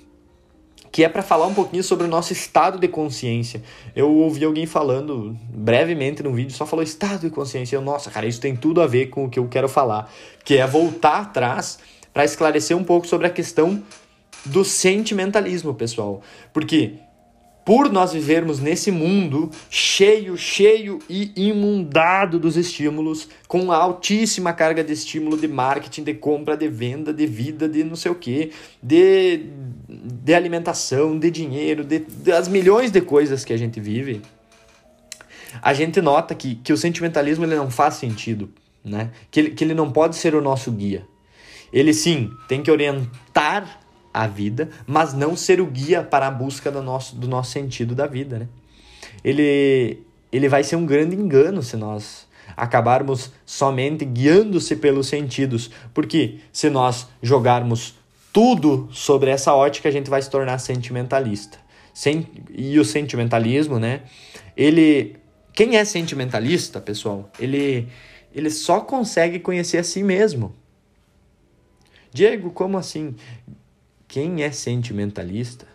[0.91, 3.63] Que é para falar um pouquinho sobre o nosso estado de consciência.
[3.95, 7.77] Eu ouvi alguém falando brevemente no vídeo, só falou estado de consciência.
[7.77, 10.11] Eu, nossa, cara, isso tem tudo a ver com o que eu quero falar,
[10.45, 11.79] que é voltar atrás
[12.13, 13.83] para esclarecer um pouco sobre a questão
[14.45, 16.23] do sentimentalismo, pessoal.
[16.53, 16.95] Porque
[17.67, 24.93] por nós vivermos nesse mundo cheio, cheio e imundado dos estímulos, com altíssima carga de
[24.93, 29.47] estímulo de marketing, de compra, de venda, de vida, de não sei o que, de,
[29.89, 34.23] de alimentação, de dinheiro, de, das milhões de coisas que a gente vive,
[35.61, 38.49] a gente nota que, que o sentimentalismo ele não faz sentido,
[38.85, 39.11] né?
[39.29, 41.05] que, ele, que ele não pode ser o nosso guia.
[41.73, 43.81] Ele sim tem que orientar
[44.17, 47.95] a vida, mas não ser o guia para a busca do nosso, do nosso sentido
[47.95, 48.49] da vida, né?
[49.23, 50.03] Ele,
[50.33, 56.71] ele vai ser um grande engano se nós acabarmos somente guiando-se pelos sentidos, porque se
[56.71, 57.95] nós jogarmos
[58.33, 61.59] tudo sobre essa ótica, a gente vai se tornar sentimentalista.
[61.93, 64.03] Sem, e o sentimentalismo, né?
[64.57, 65.17] Ele,
[65.53, 67.89] quem é sentimentalista, pessoal, ele,
[68.35, 70.55] ele só consegue conhecer a si mesmo.
[72.13, 73.15] Diego, como assim?
[74.09, 75.67] Quem é sentimentalista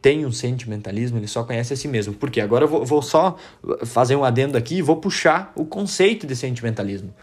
[0.00, 2.12] tem um sentimentalismo, ele só conhece a si mesmo.
[2.14, 3.36] Porque agora eu vou, vou só
[3.84, 7.14] fazer um adendo aqui e vou puxar o conceito de sentimentalismo.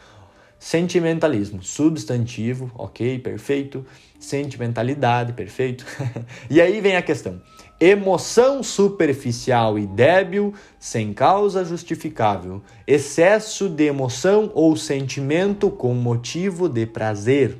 [0.58, 3.86] Sentimentalismo, substantivo, ok, perfeito.
[4.20, 5.86] Sentimentalidade, perfeito.
[6.50, 7.42] e aí vem a questão:
[7.80, 16.86] emoção superficial e débil, sem causa justificável, excesso de emoção ou sentimento com motivo de
[16.86, 17.58] prazer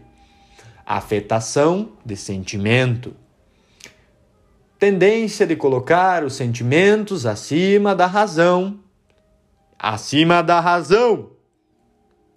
[0.90, 3.16] afetação de sentimento.
[4.80, 8.80] Tendência de colocar os sentimentos acima da razão.
[9.78, 11.30] Acima da razão.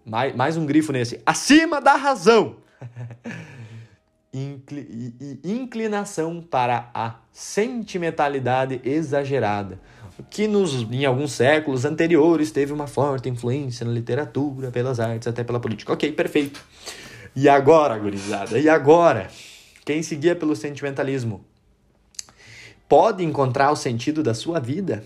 [0.05, 1.19] Mais, mais um grifo nesse.
[1.25, 2.57] Acima da razão.
[5.43, 9.79] Inclinação para a sentimentalidade exagerada,
[10.31, 15.45] que nos, em alguns séculos anteriores teve uma forte influência na literatura, pelas artes, até
[15.45, 15.93] pela política.
[15.93, 16.65] Ok, perfeito.
[17.35, 18.59] E agora, gurizada?
[18.59, 19.29] E agora?
[19.85, 21.45] Quem se guia pelo sentimentalismo
[22.89, 25.03] pode encontrar o sentido da sua vida?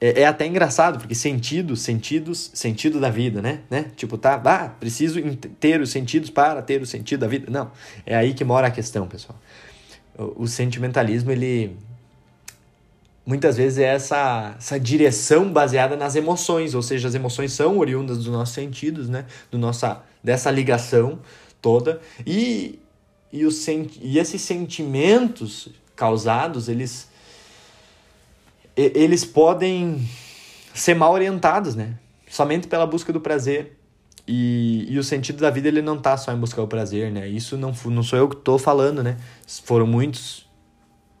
[0.00, 3.60] É, é, até engraçado, porque sentidos, sentidos, sentido da vida, né?
[3.70, 3.90] né?
[3.96, 5.20] Tipo, tá, ah, preciso
[5.58, 7.50] ter os sentidos para ter o sentido da vida.
[7.50, 7.70] Não,
[8.04, 9.38] é aí que mora a questão, pessoal.
[10.18, 11.76] O, o sentimentalismo, ele
[13.26, 18.18] muitas vezes é essa, essa direção baseada nas emoções, ou seja, as emoções são oriundas
[18.18, 19.26] dos nossos sentidos, né?
[19.50, 21.18] Do nossa, dessa ligação
[21.60, 22.00] toda.
[22.24, 22.78] E,
[23.32, 27.10] e, os, e esses sentimentos causados, eles,
[28.76, 30.08] eles podem
[30.72, 31.98] ser mal orientados, né?
[32.30, 33.76] Somente pela busca do prazer.
[34.28, 37.28] E, e o sentido da vida ele não tá só em buscar o prazer, né?
[37.28, 39.16] Isso não, não sou eu que estou falando, né?
[39.64, 40.46] Foram muitos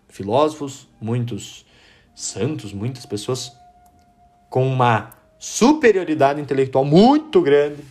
[0.08, 1.65] filósofos, muitos
[2.16, 3.52] santos, muitas pessoas
[4.48, 7.84] com uma superioridade intelectual muito grande,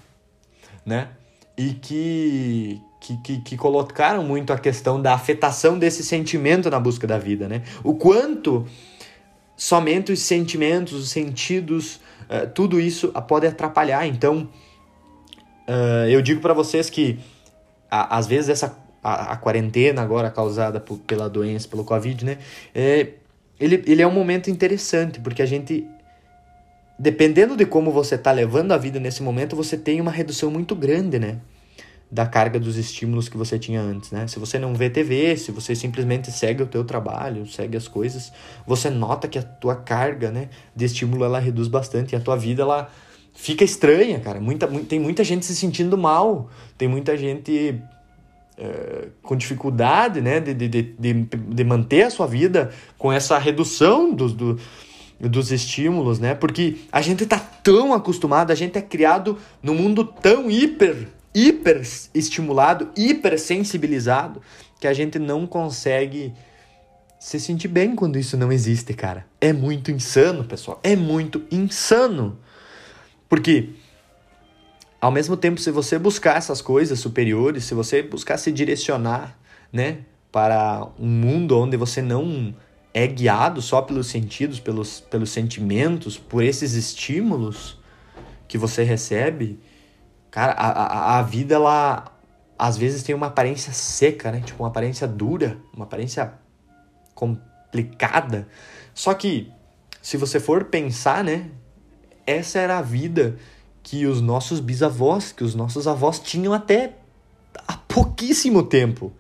[0.84, 1.10] né?
[1.56, 7.06] E que, que, que, que, colocaram muito a questão da afetação desse sentimento na busca
[7.06, 7.62] da vida, né?
[7.84, 8.66] O quanto
[9.56, 14.08] somente os sentimentos, os sentidos, uh, tudo isso pode atrapalhar.
[14.08, 14.50] Então,
[15.70, 17.20] uh, eu digo para vocês que
[17.90, 22.40] a, às vezes essa a, a, quarentena agora causada por, pela doença, pelo Covid, né?
[22.74, 23.14] É,
[23.60, 25.88] ele, ele é um momento interessante, porque a gente,
[27.00, 30.76] dependendo de como você está levando a vida nesse momento, você tem uma redução muito
[30.76, 31.40] grande, né?
[32.12, 34.28] Da carga dos estímulos que você tinha antes, né?
[34.28, 38.32] Se você não vê TV, se você simplesmente segue o teu trabalho, segue as coisas,
[38.68, 42.38] você nota que a tua carga, né, de estímulo ela reduz bastante e a tua
[42.38, 42.90] vida ela
[43.34, 44.40] fica estranha, cara.
[44.40, 47.82] Muita, tem muita gente se sentindo mal, tem muita gente
[48.58, 54.14] é, com dificuldade né, de, de, de, de manter a sua vida com essa redução
[54.14, 54.60] dos, do,
[55.20, 56.34] dos estímulos, né?
[56.34, 61.82] Porque a gente tá tão acostumado, a gente é criado num mundo tão hiper, hiper
[62.14, 64.42] estimulado, hiper sensibilizado,
[64.80, 66.34] que a gente não consegue
[67.20, 69.26] se sentir bem quando isso não existe, cara.
[69.42, 70.80] É muito insano, pessoal.
[70.84, 72.38] É muito insano.
[73.28, 73.70] Porque
[75.06, 79.38] ao mesmo tempo, se você buscar essas coisas superiores, se você buscar se direcionar,
[79.72, 80.00] né,
[80.32, 82.56] para um mundo onde você não
[82.92, 87.80] é guiado só pelos sentidos, pelos, pelos sentimentos, por esses estímulos
[88.48, 89.60] que você recebe,
[90.32, 92.12] cara, a, a, a vida, ela
[92.58, 94.42] às vezes tem uma aparência seca, né?
[94.44, 96.34] Tipo, uma aparência dura, uma aparência
[97.14, 98.48] complicada.
[98.92, 99.52] Só que,
[100.02, 101.52] se você for pensar, né?
[102.26, 103.38] Essa era a vida
[103.86, 106.96] que os nossos bisavós, que os nossos avós tinham até
[107.68, 109.14] há pouquíssimo tempo.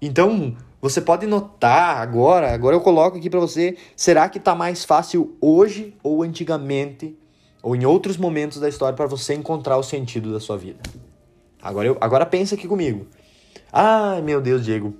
[0.00, 4.84] Então, você pode notar agora, agora eu coloco aqui para você, será que está mais
[4.84, 7.18] fácil hoje ou antigamente
[7.60, 10.78] ou em outros momentos da história para você encontrar o sentido da sua vida?
[11.60, 13.08] Agora eu, agora pensa aqui comigo.
[13.72, 14.94] Ai, meu Deus, Diego.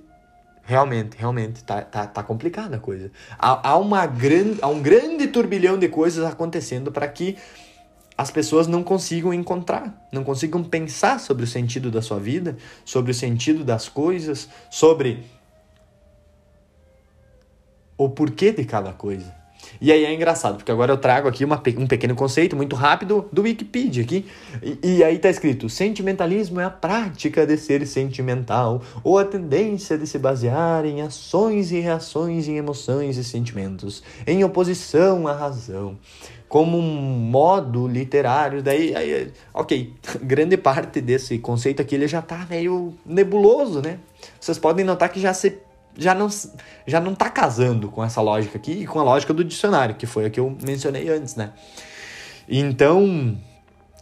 [0.63, 3.09] realmente, realmente, tá, tá, tá complicada a coisa.
[3.37, 7.37] Há, há, uma grande, há um grande turbilhão de coisas acontecendo para que
[8.19, 13.11] as pessoas não consigam encontrar, não consigam pensar sobre o sentido da sua vida, sobre
[13.11, 15.23] o sentido das coisas, sobre
[17.97, 19.33] o porquê de cada coisa.
[19.79, 23.29] E aí é engraçado, porque agora eu trago aqui uma, um pequeno conceito muito rápido
[23.31, 24.25] do Wikipedia aqui.
[24.61, 29.97] E, e, aí tá escrito: sentimentalismo é a prática de ser sentimental, ou a tendência
[29.97, 35.97] de se basear em ações e reações em emoções e sentimentos, em oposição à razão.
[36.49, 42.45] Como um modo literário, daí, aí, ok, grande parte desse conceito aqui ele já tá
[42.49, 43.99] meio nebuloso, né?
[44.39, 45.59] Vocês podem notar que já se
[45.95, 46.27] já não,
[46.87, 50.05] já não tá casando com essa lógica aqui e com a lógica do dicionário, que
[50.05, 51.51] foi a que eu mencionei antes, né?
[52.47, 53.37] Então,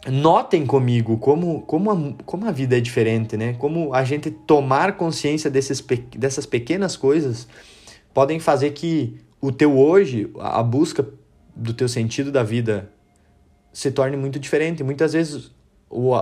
[0.06, 3.54] notem comigo como, como, a, como a vida é diferente, né?
[3.54, 5.84] Como a gente tomar consciência desses,
[6.16, 7.48] dessas pequenas coisas
[8.14, 11.06] podem fazer que o teu hoje, a busca
[11.58, 12.88] do teu sentido da vida
[13.72, 14.82] se torne muito diferente.
[14.84, 15.50] Muitas vezes
[15.90, 16.14] o,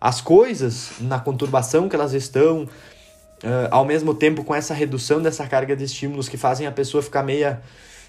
[0.00, 5.46] as coisas, na conturbação que elas estão, uh, ao mesmo tempo com essa redução dessa
[5.46, 7.60] carga de estímulos que fazem a pessoa ficar meia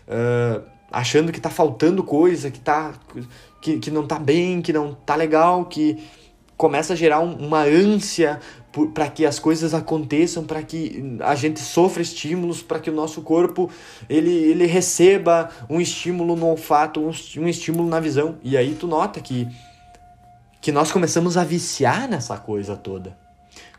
[0.08, 2.94] uh, achando que tá faltando coisa, que, tá,
[3.62, 6.04] que, que não tá bem, que não tá legal, que
[6.58, 8.40] começa a gerar um, uma ânsia
[8.94, 13.22] para que as coisas aconteçam, para que a gente sofra estímulos, para que o nosso
[13.22, 13.70] corpo
[14.10, 18.38] ele, ele receba um estímulo no olfato, um, estímulo na visão.
[18.42, 19.48] E aí tu nota que,
[20.62, 23.18] que nós começamos a viciar nessa coisa toda.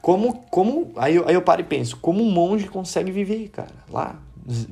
[0.00, 3.70] Como, como aí, eu, aí eu paro e penso, como um monge consegue viver, cara,
[3.88, 4.20] lá,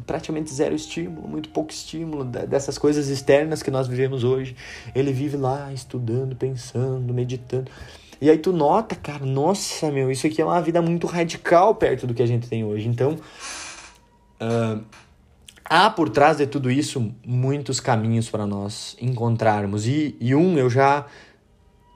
[0.06, 4.56] praticamente zero estímulo, muito pouco estímulo dessas coisas externas que nós vivemos hoje.
[4.94, 7.70] Ele vive lá estudando, pensando, meditando.
[8.20, 12.06] E aí tu nota, cara, nossa, meu, isso aqui é uma vida muito radical perto
[12.06, 12.86] do que a gente tem hoje.
[12.86, 13.16] Então,
[14.40, 14.84] uh,
[15.64, 19.86] há por trás de tudo isso muitos caminhos para nós encontrarmos.
[19.86, 21.06] E, e um eu já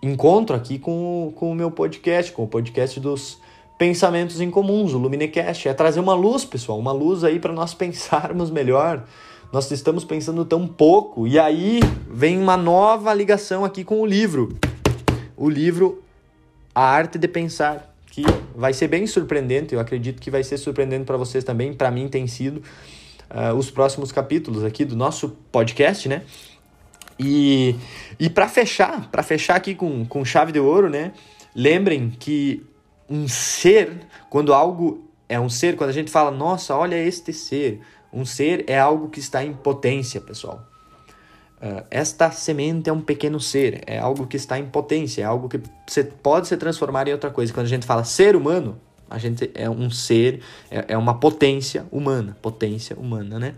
[0.03, 3.39] encontro aqui com, com o meu podcast, com o podcast dos
[3.79, 5.68] pensamentos em comuns, o Luminecast.
[5.68, 9.05] É trazer uma luz, pessoal, uma luz aí para nós pensarmos melhor.
[9.53, 11.27] Nós estamos pensando tão pouco.
[11.27, 14.57] E aí vem uma nova ligação aqui com o livro.
[15.37, 16.04] O livro
[16.75, 19.75] A Arte de Pensar, que vai ser bem surpreendente.
[19.75, 21.72] Eu acredito que vai ser surpreendente para vocês também.
[21.72, 22.62] Para mim tem sido
[23.31, 26.22] uh, os próximos capítulos aqui do nosso podcast, né?
[27.18, 27.77] E,
[28.18, 31.12] e para fechar, para fechar aqui com, com chave de ouro, né?
[31.55, 32.66] Lembrem que
[33.09, 37.81] um ser, quando algo é um ser, quando a gente fala, nossa, olha este ser,
[38.12, 40.74] um ser é algo que está em potência, pessoal.
[41.63, 45.49] Uh, esta semente é um pequeno ser, é algo que está em potência, é algo
[45.49, 47.53] que você pode se transformar em outra coisa.
[47.53, 48.79] Quando a gente fala ser humano,
[49.09, 50.41] a gente é um ser,
[50.71, 53.55] é, é uma potência humana, potência humana, né?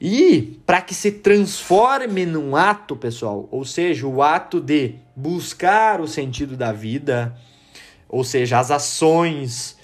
[0.00, 6.06] E para que se transforme num ato, pessoal, ou seja, o ato de buscar o
[6.06, 7.36] sentido da vida,
[8.08, 9.76] ou seja, as ações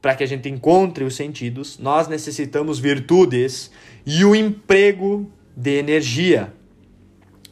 [0.00, 3.70] para que a gente encontre os sentidos, nós necessitamos virtudes
[4.04, 6.52] e o emprego de energia,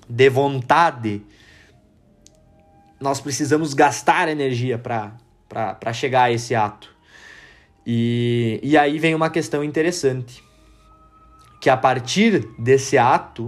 [0.09, 1.23] de vontade.
[3.01, 6.95] Nós precisamos gastar energia para chegar a esse ato.
[7.87, 10.43] E, e aí vem uma questão interessante
[11.61, 13.47] que a partir desse ato,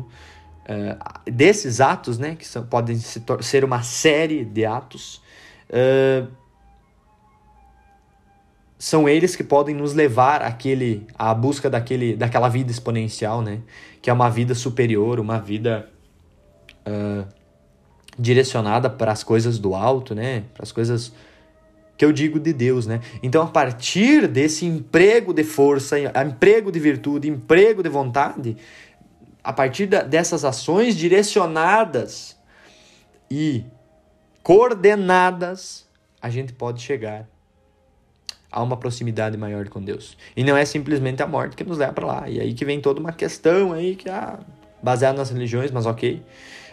[0.69, 5.23] uh, desses atos, né, que são, podem se ser uma série de atos,
[5.71, 6.42] uh,
[8.83, 13.61] são eles que podem nos levar àquele, à busca daquele, daquela vida exponencial, né,
[14.03, 15.89] que é uma vida superior, uma vida
[16.85, 17.25] uh,
[18.19, 21.13] direcionada para as coisas do alto, né, para as coisas
[21.97, 23.01] que eu digo de Deus, né?
[23.23, 28.57] Então, a partir desse emprego de força, emprego de virtude, emprego de vontade,
[29.45, 32.37] a partir da, dessas ações direcionadas
[33.31, 33.65] e
[34.43, 35.87] coordenadas,
[36.21, 37.29] a gente pode chegar
[38.53, 40.17] a uma proximidade maior com Deus.
[40.37, 42.29] E não é simplesmente a morte que nos leva para lá.
[42.29, 44.39] E aí que vem toda uma questão aí que ah,
[44.83, 46.23] baseada nas religiões, mas ok.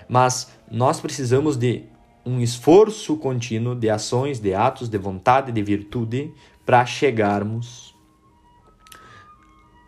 [0.08, 1.84] Mas nós precisamos de
[2.26, 6.34] um esforço contínuo de ações, de atos, de vontade, de virtude
[6.66, 7.96] para chegarmos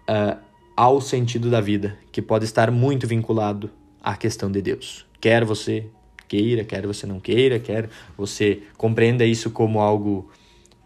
[0.10, 0.40] uh,
[0.76, 3.70] ao sentido da vida, que pode estar muito vinculado
[4.02, 5.06] à questão de Deus.
[5.20, 5.88] Quer você
[6.28, 10.32] queira, quer você não queira, quer você compreenda isso como algo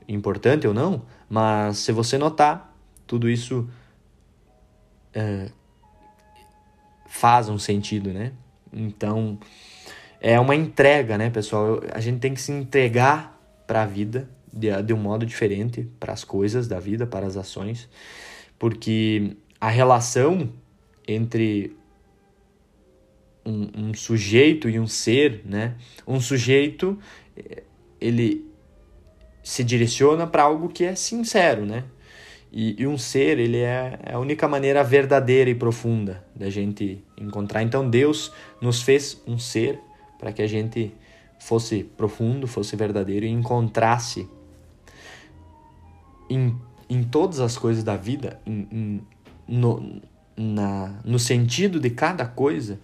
[0.08, 2.76] importante ou não, mas se você notar,
[3.08, 3.70] tudo isso
[5.16, 5.52] uh,
[7.08, 8.34] faz um sentido, né?
[8.72, 9.40] Então,
[10.20, 11.82] é uma entrega, né, pessoal?
[11.94, 16.14] A gente tem que se entregar para a vida de, de um modo diferente para
[16.14, 17.90] as coisas da vida, para as ações,
[18.58, 20.50] porque a relação
[21.08, 21.76] entre
[23.46, 25.76] um, um sujeito e um ser, né?
[26.08, 26.98] Um sujeito,
[28.02, 28.46] ele
[29.46, 31.84] se direciona para algo que é sincero, né?
[32.52, 37.04] E, e, um ser, ele é, é a única maneira verdadeira e profunda da gente
[37.16, 37.62] encontrar.
[37.62, 39.80] Então Deus nos fez um ser
[40.18, 40.92] para que a gente
[41.38, 44.28] fosse profundo, fosse verdadeiro e encontrasse
[46.28, 46.56] em,
[46.90, 49.02] em todas as coisas da vida, em, em,
[49.48, 50.02] no,
[50.36, 52.80] na, no sentido de cada coisa,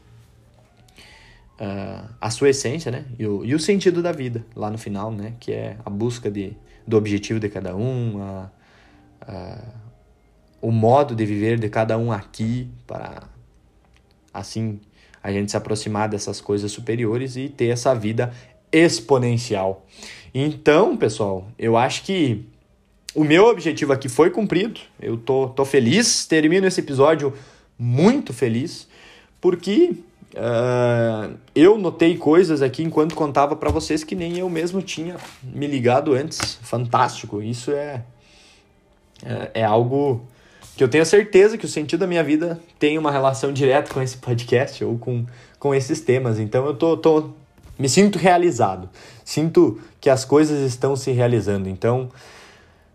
[1.62, 3.06] uh, a sua essência, né?
[3.20, 5.36] E o, e o sentido da vida, lá no final, né?
[5.40, 6.58] Que é a busca de,
[6.88, 8.52] do objetivo de cada um, a,
[9.22, 9.60] a,
[10.60, 13.24] o modo de viver de cada um aqui, para
[14.34, 14.80] assim
[15.24, 18.34] a gente se aproximar dessas coisas superiores e ter essa vida
[18.72, 19.86] exponencial.
[20.34, 22.44] Então, pessoal, eu acho que
[23.14, 24.80] o meu objetivo aqui foi cumprido.
[25.00, 27.34] Eu tô, tô feliz, termino esse episódio
[27.78, 28.88] muito feliz,
[29.40, 29.96] porque
[30.36, 35.68] uh, eu notei coisas aqui enquanto contava para vocês que nem eu mesmo tinha me
[35.68, 36.60] ligado antes.
[36.62, 37.42] Fantástico.
[37.42, 38.04] Isso é,
[39.24, 40.22] é, é algo
[40.76, 44.02] que eu tenho certeza que o sentido da minha vida tem uma relação direta com
[44.02, 45.26] esse podcast ou com,
[45.60, 46.40] com esses temas.
[46.40, 47.32] Então eu tô, tô
[47.78, 48.90] me sinto realizado.
[49.24, 51.70] Sinto que as coisas estão se realizando.
[51.70, 52.10] Então,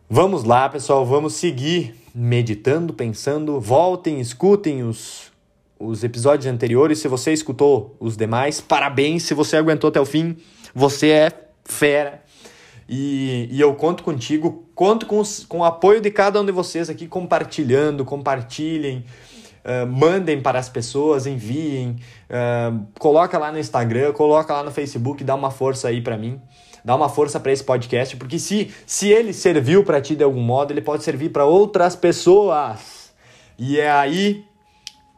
[0.08, 3.60] vamos lá, pessoal, vamos seguir meditando, pensando.
[3.60, 5.30] Voltem, escutem os,
[5.78, 6.98] os episódios anteriores.
[6.98, 9.24] Se você escutou os demais, parabéns.
[9.24, 10.36] Se você aguentou até o fim,
[10.74, 11.32] você é
[11.64, 12.22] fera.
[12.88, 16.52] E, e eu conto contigo, conto com, os, com o apoio de cada um de
[16.52, 19.04] vocês aqui, compartilhando, compartilhem.
[19.64, 21.96] Uh, mandem para as pessoas, enviem,
[22.30, 26.40] uh, coloca lá no Instagram, coloca lá no Facebook, dá uma força aí para mim,
[26.84, 30.40] dá uma força para esse podcast, porque se, se ele serviu para ti de algum
[30.40, 33.12] modo, ele pode servir para outras pessoas.
[33.58, 34.45] E é aí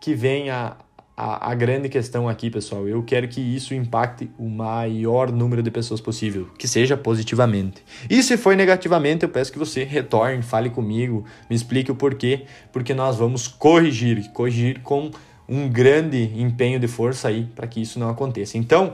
[0.00, 0.76] que vem a,
[1.16, 2.86] a, a, grande questão aqui, pessoal.
[2.86, 7.82] Eu quero que isso impacte o maior número de pessoas possível, que seja positivamente.
[8.08, 12.44] E se foi negativamente, eu peço que você retorne, fale comigo, me explique o porquê,
[12.72, 15.10] porque nós vamos corrigir, corrigir com
[15.48, 18.58] um grande empenho de força aí para que isso não aconteça.
[18.58, 18.92] Então,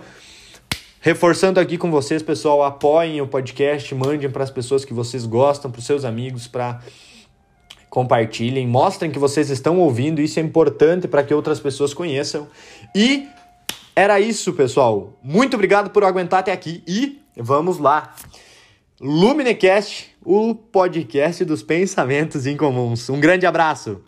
[1.01, 5.71] reforçando aqui com vocês, pessoal, apoiem o podcast, mandem para as pessoas que vocês gostam,
[5.71, 6.81] para os seus amigos, para
[7.95, 12.49] compartilhem, mostrem que vocês estão ouvindo, isso é importante para que outras pessoas conheçam.
[12.93, 13.29] E
[13.95, 15.17] era isso, pessoal.
[15.23, 18.13] Muito obrigado por aguentar até aqui e vamos lá.
[19.01, 23.09] Luminecast, o podcast dos pensamentos incomuns.
[23.09, 24.01] Um grande abraço.